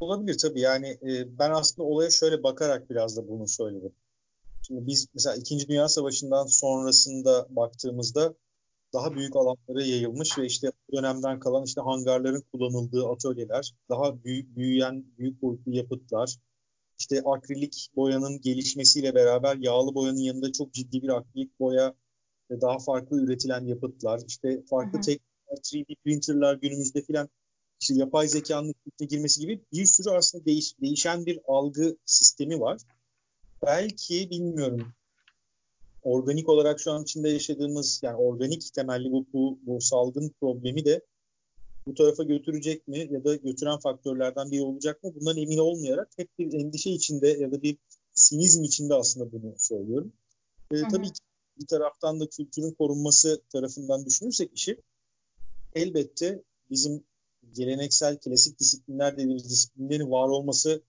Olabilir 0.00 0.38
tabii 0.38 0.60
yani 0.60 0.88
e, 0.88 1.38
ben 1.38 1.50
aslında 1.50 1.88
olaya 1.88 2.10
şöyle 2.10 2.42
bakarak 2.42 2.90
biraz 2.90 3.16
da 3.16 3.28
bunu 3.28 3.48
söyledim. 3.48 3.92
Şimdi 4.66 4.86
biz 4.86 5.06
mesela 5.14 5.36
İkinci 5.36 5.68
Dünya 5.68 5.88
Savaşı'ndan 5.88 6.46
sonrasında 6.46 7.46
baktığımızda 7.50 8.34
daha 8.92 9.14
büyük 9.14 9.36
alanlara 9.36 9.82
yayılmış 9.82 10.38
ve 10.38 10.46
işte 10.46 10.72
bu 10.88 10.96
dönemden 10.96 11.40
kalan 11.40 11.64
işte 11.64 11.80
hangarların 11.80 12.44
kullanıldığı 12.52 13.08
atölyeler, 13.08 13.74
daha 13.88 14.24
büyük, 14.24 14.56
büyüyen 14.56 15.04
büyük 15.18 15.42
boyutlu 15.42 15.76
yapıtlar, 15.76 16.36
işte 17.04 17.22
akrilik 17.24 17.90
boyanın 17.96 18.40
gelişmesiyle 18.40 19.14
beraber 19.14 19.56
yağlı 19.56 19.94
boyanın 19.94 20.18
yanında 20.18 20.52
çok 20.52 20.72
ciddi 20.72 21.02
bir 21.02 21.08
akrilik 21.08 21.60
boya 21.60 21.94
ve 22.50 22.60
daha 22.60 22.78
farklı 22.78 23.20
üretilen 23.20 23.64
yapıtlar, 23.64 24.20
işte 24.28 24.62
farklı 24.70 25.00
teknikler, 25.00 25.56
3D 25.56 25.96
printerlar 26.04 26.54
günümüzde 26.54 27.02
filan 27.02 27.28
işte 27.80 27.94
yapay 27.94 28.28
zekanın 28.28 28.74
içine 28.86 29.08
girmesi 29.08 29.40
gibi 29.40 29.64
bir 29.72 29.86
sürü 29.86 30.10
aslında 30.10 30.44
değiş, 30.44 30.80
değişen 30.80 31.26
bir 31.26 31.40
algı 31.48 31.96
sistemi 32.06 32.60
var. 32.60 32.80
Belki 33.66 34.30
bilmiyorum 34.30 34.92
organik 36.02 36.48
olarak 36.48 36.80
şu 36.80 36.92
an 36.92 37.02
içinde 37.02 37.28
yaşadığımız 37.28 38.00
yani 38.02 38.16
organik 38.16 38.74
temelli 38.74 39.12
bu, 39.12 39.26
bu, 39.32 39.58
bu 39.62 39.80
salgın 39.80 40.34
problemi 40.40 40.84
de 40.84 41.00
bu 41.86 41.94
tarafa 41.94 42.22
götürecek 42.22 42.88
mi 42.88 43.08
ya 43.10 43.24
da 43.24 43.36
götüren 43.36 43.78
faktörlerden 43.78 44.50
biri 44.50 44.62
olacak 44.62 45.04
mı? 45.04 45.14
Bundan 45.14 45.36
emin 45.36 45.58
olmayarak 45.58 46.08
hep 46.16 46.38
bir 46.38 46.52
endişe 46.52 46.90
içinde 46.90 47.28
ya 47.28 47.52
da 47.52 47.62
bir 47.62 47.78
sinizm 48.12 48.64
içinde 48.64 48.94
aslında 48.94 49.32
bunu 49.32 49.54
söylüyorum. 49.58 50.12
E, 50.70 50.82
tabii 50.90 51.12
ki 51.12 51.20
bir 51.60 51.66
taraftan 51.66 52.20
da 52.20 52.28
kültürün 52.28 52.70
korunması 52.70 53.42
tarafından 53.52 54.06
düşünürsek 54.06 54.50
işi 54.54 54.80
elbette 55.74 56.42
bizim 56.70 57.04
geleneksel 57.52 58.18
klasik 58.18 58.60
disiplinler 58.60 59.12
dediğimiz 59.12 59.50
disiplinlerin 59.50 60.10
var 60.10 60.28
olması 60.28 60.82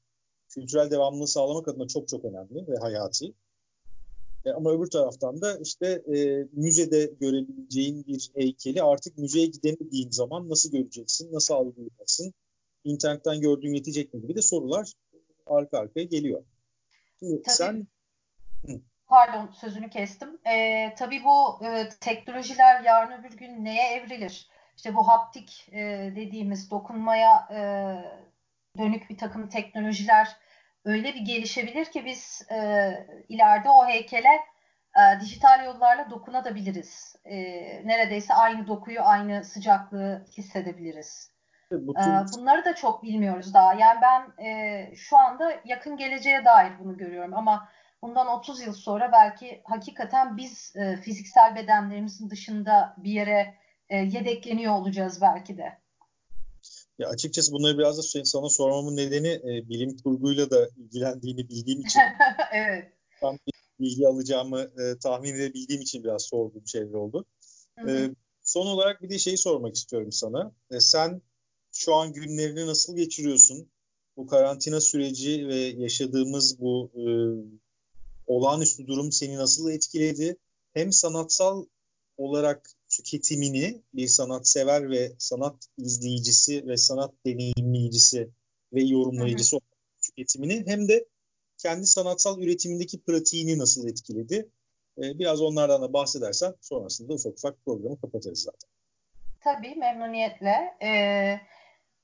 kültürel 0.49 0.91
devamlılığı 0.91 1.27
sağlamak 1.27 1.67
adına 1.67 1.87
çok 1.87 2.07
çok 2.07 2.25
önemli 2.25 2.67
ve 2.67 2.77
hayati. 2.77 3.33
E, 4.45 4.51
ama 4.51 4.71
öbür 4.71 4.89
taraftan 4.89 5.41
da 5.41 5.57
işte 5.57 5.87
e, 5.87 6.47
müzede 6.51 7.11
görebileceğin 7.19 8.05
bir 8.07 8.31
heykeli 8.35 8.83
artık 8.83 9.17
müzeye 9.17 9.45
gidemediğin 9.45 10.11
zaman 10.11 10.49
nasıl 10.49 10.71
göreceksin, 10.71 11.33
nasıl 11.33 11.53
algılayacaksın, 11.53 12.33
internetten 12.83 13.41
gördüğün 13.41 13.73
yetecek 13.73 14.13
mi 14.13 14.21
gibi 14.21 14.35
de 14.35 14.41
sorular 14.41 14.93
arka 15.45 15.79
arkaya 15.79 16.03
geliyor. 16.05 16.43
Şimdi 17.19 17.41
tabii, 17.41 17.55
sen... 17.55 17.87
Pardon 19.07 19.51
sözünü 19.61 19.89
kestim. 19.89 20.29
E, 20.45 20.89
tabii 20.97 21.21
bu 21.23 21.65
e, 21.65 21.89
teknolojiler 21.99 22.81
yarın 22.81 23.21
öbür 23.21 23.37
gün 23.37 23.65
neye 23.65 23.93
evrilir? 23.93 24.49
İşte 24.77 24.95
bu 24.95 25.07
haptik 25.07 25.67
e, 25.71 26.13
dediğimiz 26.15 26.71
dokunmaya 26.71 27.47
e, 27.51 27.59
dönük 28.77 29.09
bir 29.09 29.17
takım 29.17 29.49
teknolojiler 29.49 30.27
öyle 30.85 31.13
bir 31.13 31.21
gelişebilir 31.21 31.85
ki 31.85 32.05
biz 32.05 32.47
e, 32.51 32.57
ileride 33.29 33.69
o 33.69 33.87
heykele 33.87 34.39
e, 34.97 35.21
dijital 35.21 35.65
yollarla 35.65 36.09
dokunabiliriz. 36.09 37.15
E, 37.25 37.35
neredeyse 37.87 38.33
aynı 38.33 38.67
dokuyu, 38.67 39.01
aynı 39.01 39.43
sıcaklığı 39.43 40.25
hissedebiliriz. 40.37 41.31
E, 41.71 42.37
bunları 42.37 42.65
da 42.65 42.75
çok 42.75 43.03
bilmiyoruz 43.03 43.53
daha. 43.53 43.73
Yani 43.73 43.99
ben 44.01 44.45
e, 44.45 44.95
şu 44.95 45.17
anda 45.17 45.51
yakın 45.65 45.97
geleceğe 45.97 46.45
dair 46.45 46.71
bunu 46.79 46.97
görüyorum 46.97 47.33
ama 47.33 47.69
bundan 48.01 48.27
30 48.27 48.61
yıl 48.61 48.73
sonra 48.73 49.11
belki 49.11 49.61
hakikaten 49.63 50.37
biz 50.37 50.75
e, 50.75 50.97
fiziksel 50.97 51.55
bedenlerimizin 51.55 52.29
dışında 52.29 52.95
bir 52.97 53.11
yere 53.11 53.55
e, 53.89 53.97
yedekleniyor 53.97 54.73
olacağız 54.73 55.21
belki 55.21 55.57
de. 55.57 55.84
Ya 56.99 57.09
açıkçası 57.09 57.51
bunları 57.51 57.77
biraz 57.77 57.97
da 57.97 58.23
sana 58.23 58.49
sormamın 58.49 58.95
nedeni 58.95 59.27
e, 59.27 59.69
bilim 59.69 59.97
kurguyla 59.97 60.49
da 60.49 60.69
ilgilendiğini 60.77 61.49
bildiğim 61.49 61.81
için. 61.81 61.99
evet. 62.53 62.91
Tam 63.21 63.37
bilgi 63.79 64.07
alacağımı 64.07 64.59
e, 64.61 64.99
tahmin 64.99 65.33
edebildiğim 65.33 65.81
için 65.81 66.03
biraz 66.03 66.23
sorduğum 66.23 66.67
şeyler 66.67 66.93
oldu. 66.93 67.25
E, 67.87 68.09
son 68.43 68.67
olarak 68.67 69.01
bir 69.01 69.09
de 69.09 69.19
şeyi 69.19 69.37
sormak 69.37 69.75
istiyorum 69.75 70.11
sana. 70.11 70.51
E, 70.71 70.79
sen 70.79 71.21
şu 71.71 71.95
an 71.95 72.13
günlerini 72.13 72.67
nasıl 72.67 72.95
geçiriyorsun? 72.95 73.69
Bu 74.17 74.27
karantina 74.27 74.81
süreci 74.81 75.47
ve 75.47 75.55
yaşadığımız 75.55 76.59
bu 76.59 76.91
e, 76.95 77.05
olağanüstü 78.27 78.87
durum 78.87 79.11
seni 79.11 79.37
nasıl 79.37 79.71
etkiledi? 79.71 80.37
Hem 80.73 80.91
sanatsal 80.91 81.65
olarak 82.17 82.69
tüketimini 82.95 83.81
bir 83.93 84.07
sanatsever 84.07 84.89
ve 84.89 85.11
sanat 85.17 85.55
izleyicisi 85.77 86.67
ve 86.67 86.77
sanat 86.77 87.13
deneyimleyicisi 87.25 88.29
ve 88.73 88.83
yorumlayıcısı 88.83 89.55
olarak 89.55 90.01
tüketimini 90.01 90.63
hem 90.67 90.87
de 90.87 91.05
kendi 91.57 91.85
sanatsal 91.85 92.41
üretimindeki 92.41 93.01
pratiğini 93.01 93.59
nasıl 93.59 93.87
etkiledi? 93.87 94.49
Ee, 94.97 95.19
biraz 95.19 95.41
onlardan 95.41 95.81
da 95.81 95.93
bahsedersen 95.93 96.53
sonrasında 96.61 97.13
ufak 97.13 97.33
ufak 97.33 97.65
programı 97.65 98.01
kapatırız 98.01 98.41
zaten. 98.41 98.69
Tabii 99.39 99.75
memnuniyetle. 99.75 100.77
Ee, 100.81 101.39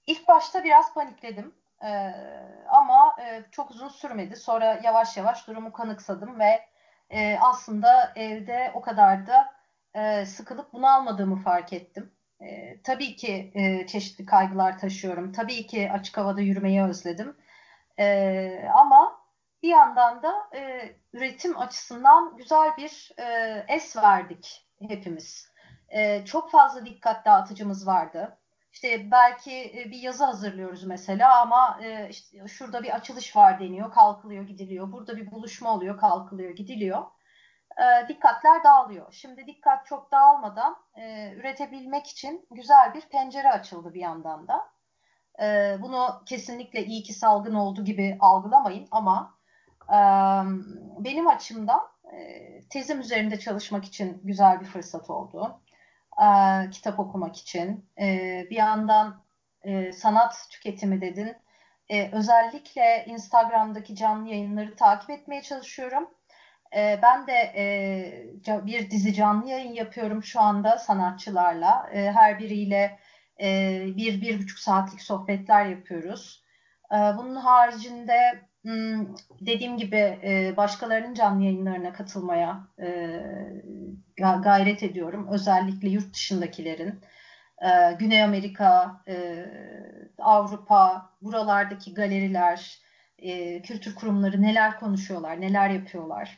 ilk 0.07 0.27
başta 0.27 0.63
biraz 0.63 0.93
panikledim. 0.93 1.53
Ee, 1.83 2.11
ama 2.69 3.15
e, 3.21 3.43
çok 3.51 3.71
uzun 3.71 3.89
sürmedi. 3.89 4.35
Sonra 4.35 4.81
yavaş 4.83 5.17
yavaş 5.17 5.47
durumu 5.47 5.71
kanıksadım 5.71 6.39
ve 6.39 6.59
e, 7.09 7.37
aslında 7.37 8.13
evde 8.15 8.71
o 8.73 8.81
kadar 8.81 9.27
da 9.27 9.60
e, 9.95 10.25
sıkılıp 10.25 10.73
bunalmadığımı 10.73 11.35
fark 11.35 11.73
ettim. 11.73 12.11
E, 12.41 12.81
tabii 12.81 13.15
ki 13.15 13.51
e, 13.55 13.87
çeşitli 13.87 14.25
kaygılar 14.25 14.79
taşıyorum. 14.79 15.31
Tabii 15.31 15.67
ki 15.67 15.91
açık 15.91 16.17
havada 16.17 16.41
yürümeyi 16.41 16.83
özledim. 16.83 17.37
E, 17.99 18.69
ama 18.75 19.21
bir 19.63 19.69
yandan 19.69 20.23
da 20.23 20.33
e, 20.55 20.91
üretim 21.13 21.57
açısından 21.57 22.37
güzel 22.37 22.77
bir 22.77 23.11
e, 23.17 23.25
es 23.67 23.97
verdik 23.97 24.67
hepimiz. 24.87 25.51
E, 25.89 26.25
çok 26.25 26.51
fazla 26.51 26.85
dikkat 26.85 27.25
dağıtıcımız 27.25 27.87
vardı. 27.87 28.37
İşte 28.73 29.11
belki 29.11 29.85
bir 29.91 29.99
yazı 29.99 30.25
hazırlıyoruz 30.25 30.83
mesela 30.83 31.41
ama 31.41 31.79
e, 31.83 32.09
işte 32.09 32.47
şurada 32.47 32.83
bir 32.83 32.95
açılış 32.95 33.35
var 33.35 33.59
deniyor, 33.59 33.91
kalkılıyor, 33.91 34.43
gidiliyor. 34.43 34.91
Burada 34.91 35.17
bir 35.17 35.31
buluşma 35.31 35.73
oluyor, 35.73 35.97
kalkılıyor, 35.97 36.55
gidiliyor 36.55 37.03
e, 37.77 38.07
dikkatler 38.07 38.63
dağılıyor. 38.63 39.13
Şimdi 39.13 39.47
dikkat 39.47 39.85
çok 39.85 40.11
dağılmadan 40.11 40.75
e, 40.95 41.31
üretebilmek 41.31 42.07
için 42.07 42.47
güzel 42.51 42.93
bir 42.93 43.01
pencere 43.01 43.49
açıldı 43.49 43.93
bir 43.93 44.01
yandan 44.01 44.47
da. 44.47 44.69
E, 45.41 45.77
bunu 45.81 46.23
kesinlikle 46.25 46.85
iyi 46.85 47.03
ki 47.03 47.13
salgın 47.13 47.55
oldu 47.55 47.83
gibi 47.85 48.17
algılamayın 48.19 48.87
ama 48.91 49.37
e, 49.89 49.97
benim 50.99 51.27
açımdan 51.27 51.81
e, 52.13 52.17
tezim 52.69 52.99
üzerinde 52.99 53.39
çalışmak 53.39 53.85
için 53.85 54.21
güzel 54.23 54.59
bir 54.59 54.65
fırsat 54.65 55.09
oldu. 55.09 55.59
E, 56.21 56.25
kitap 56.69 56.99
okumak 56.99 57.35
için. 57.37 57.85
E, 57.99 58.07
bir 58.49 58.55
yandan 58.55 59.21
e, 59.63 59.91
sanat 59.91 60.47
tüketimi 60.49 61.01
dedin. 61.01 61.35
E, 61.89 62.11
özellikle 62.11 63.05
Instagram'daki 63.07 63.95
canlı 63.95 64.29
yayınları 64.29 64.75
takip 64.75 65.09
etmeye 65.09 65.41
çalışıyorum 65.41 66.09
e, 66.75 66.99
ben 67.01 67.27
de 67.27 67.33
e, 67.55 68.65
bir 68.65 68.91
dizi 68.91 69.13
canlı 69.13 69.49
yayın 69.49 69.73
yapıyorum 69.73 70.23
şu 70.23 70.39
anda 70.41 70.77
sanatçılarla. 70.77 71.89
E, 71.93 72.11
her 72.11 72.39
biriyle 72.39 72.99
e, 73.41 73.79
bir, 73.97 74.21
bir 74.21 74.39
buçuk 74.39 74.59
saatlik 74.59 75.01
sohbetler 75.01 75.65
yapıyoruz. 75.65 76.45
E, 76.91 76.95
bunun 76.95 77.35
haricinde 77.35 78.41
hmm, 78.61 79.15
dediğim 79.41 79.77
gibi 79.77 80.19
e, 80.23 80.53
başkalarının 80.57 81.13
canlı 81.13 81.43
yayınlarına 81.43 81.93
katılmaya 81.93 82.67
e, 82.81 83.21
gayret 84.17 84.83
ediyorum. 84.83 85.27
Özellikle 85.31 85.89
yurt 85.89 86.13
dışındakilerin. 86.13 87.01
Güney 87.99 88.23
Amerika, 88.23 89.01
e, 89.07 89.45
Avrupa, 90.17 91.09
buralardaki 91.21 91.93
galeriler, 91.93 92.81
kültür 93.63 93.95
kurumları 93.95 94.41
neler 94.41 94.79
konuşuyorlar, 94.79 95.41
neler 95.41 95.69
yapıyorlar. 95.69 96.37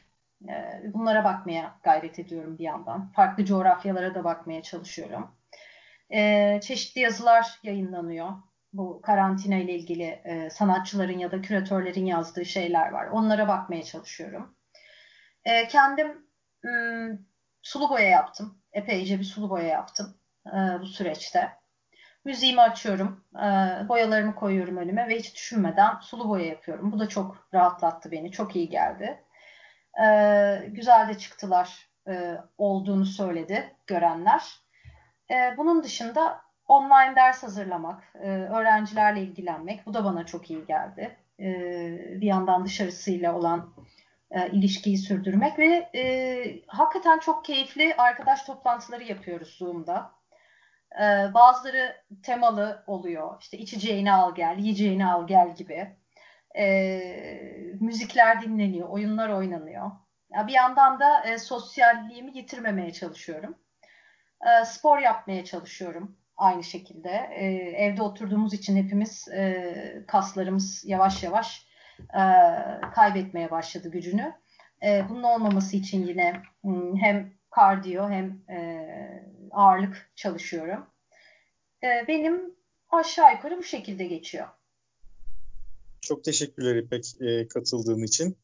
Ee, 0.50 0.82
bunlara 0.94 1.24
bakmaya 1.24 1.76
gayret 1.84 2.20
ediyorum 2.20 2.58
bir 2.58 2.64
yandan. 2.64 3.12
Farklı 3.16 3.46
coğrafyalara 3.46 4.16
da 4.16 4.24
bakmaya 4.24 4.62
çalışıyorum. 4.62 5.32
Ee, 6.14 6.60
çeşitli 6.64 7.02
yazılar 7.02 7.60
yayınlanıyor. 7.64 8.30
Bu 8.74 9.02
karantina 9.02 9.56
ile 9.56 9.74
ilgili 9.74 10.04
e, 10.04 10.50
sanatçıların 10.50 11.20
ya 11.20 11.32
da 11.32 11.42
küratörlerin 11.42 12.06
yazdığı 12.06 12.46
şeyler 12.46 12.92
var. 12.92 13.08
Onlara 13.08 13.48
bakmaya 13.48 13.84
çalışıyorum. 13.84 14.56
Ee, 15.46 15.68
kendim 15.68 16.28
sulu 17.62 17.90
boya 17.90 18.10
yaptım. 18.10 18.58
Epeyce 18.74 19.20
bir 19.20 19.24
sulu 19.24 19.50
boya 19.50 19.68
yaptım. 19.68 20.18
e, 20.48 20.52
bu 20.82 20.86
süreçte. 20.86 21.52
Müziğimi 22.26 22.62
açıyorum, 22.62 23.26
e, 23.36 23.46
boyalarımı 23.90 24.36
koyuyorum 24.36 24.78
önüme 24.78 25.08
ve 25.08 25.20
hiç 25.20 25.36
düşünmeden 25.36 26.00
sulu 26.00 26.30
boya 26.30 26.46
yapıyorum. 26.46 26.92
Bu 26.92 27.00
da 27.00 27.10
çok 27.10 27.48
rahatlattı 27.54 28.12
beni, 28.12 28.32
çok 28.32 28.56
iyi 28.56 28.70
geldi. 28.70 29.23
E, 30.02 30.06
güzel 30.68 31.10
de 31.10 31.18
çıktılar 31.18 31.90
e, 32.08 32.38
olduğunu 32.58 33.06
söyledi 33.06 33.76
görenler. 33.88 34.44
E, 35.32 35.58
bunun 35.58 35.84
dışında 35.84 36.42
online 36.68 37.16
ders 37.16 37.44
hazırlamak, 37.44 38.04
e, 38.16 38.28
öğrencilerle 38.30 39.22
ilgilenmek, 39.22 39.86
bu 39.86 39.94
da 39.94 40.06
bana 40.06 40.26
çok 40.26 40.52
iyi 40.52 40.66
geldi. 40.66 41.18
E, 41.40 41.46
bir 42.22 42.28
yandan 42.28 42.66
dışarısıyla 42.66 43.36
olan 43.36 43.74
e, 44.32 44.50
ilişkiyi 44.50 44.98
sürdürmek 44.98 45.60
ve 45.60 45.90
e, 45.96 46.04
hakikaten 46.68 47.20
çok 47.20 47.46
keyifli 47.46 47.96
arkadaş 47.98 48.44
toplantıları 48.44 49.04
yapıyoruz 49.04 49.50
Zoom'da. 49.50 50.12
Bazıları 51.34 51.96
temalı 52.24 52.84
oluyor. 52.88 53.42
İşte 53.42 53.58
içeceğini 53.58 54.14
al 54.14 54.36
gel, 54.36 54.58
yiyeceğini 54.58 55.06
al 55.06 55.28
gel 55.28 55.56
gibi. 55.56 55.96
E, 56.58 57.74
müzikler 57.80 58.42
dinleniyor, 58.42 58.89
oyunlar 58.89 59.30
oynanıyor. 59.30 59.92
Ya 60.30 60.48
bir 60.48 60.54
yandan 60.54 61.00
da 61.00 61.24
e, 61.24 61.38
sosyalliğimi 61.38 62.38
yitirmemeye 62.38 62.94
çalışıyorum. 62.94 63.58
E, 64.42 64.66
spor 64.66 65.00
yapmaya 65.00 65.46
çalışıyorum 65.46 66.18
aynı 66.38 66.63
şekilde. 66.63 67.30
E, 67.36 67.46
evde 67.86 68.02
oturduğumuz 68.02 68.54
için 68.54 68.78
hepimiz 68.78 69.28
e, 69.28 70.04
kaslarımız 70.08 70.86
yavaş 70.86 71.24
yavaş 71.24 71.68
e, 72.00 72.22
kaybetmeye 72.94 73.52
başladı 73.52 73.92
gücünü. 73.92 74.34
E, 74.84 75.06
bunun 75.10 75.24
olmaması 75.24 75.78
için 75.78 76.08
yine 76.08 76.42
hem 77.00 77.34
kardiyo 77.50 78.10
hem 78.10 78.42
e, 78.50 78.88
ağırlık 79.52 80.12
çalışıyorum. 80.16 80.88
E, 81.84 82.08
benim 82.08 82.56
aşağı 82.89 83.34
yukarı 83.34 83.58
bu 83.58 83.63
şekilde 83.63 84.06
geçiyor. 84.06 84.48
Çok 86.04 86.24
teşekkürler 86.24 86.76
İpek 86.76 87.22
e, 87.22 87.48
katıldığın 87.48 88.04
için. 88.04 88.38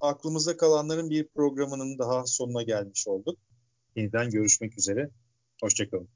Aklımızda 0.00 0.56
kalanların 0.56 1.10
bir 1.10 1.28
programının 1.28 1.98
daha 1.98 2.26
sonuna 2.26 2.62
gelmiş 2.62 3.08
olduk. 3.08 3.38
Yeniden 3.96 4.30
görüşmek 4.30 4.78
üzere. 4.78 5.10
Hoşçakalın. 5.62 6.08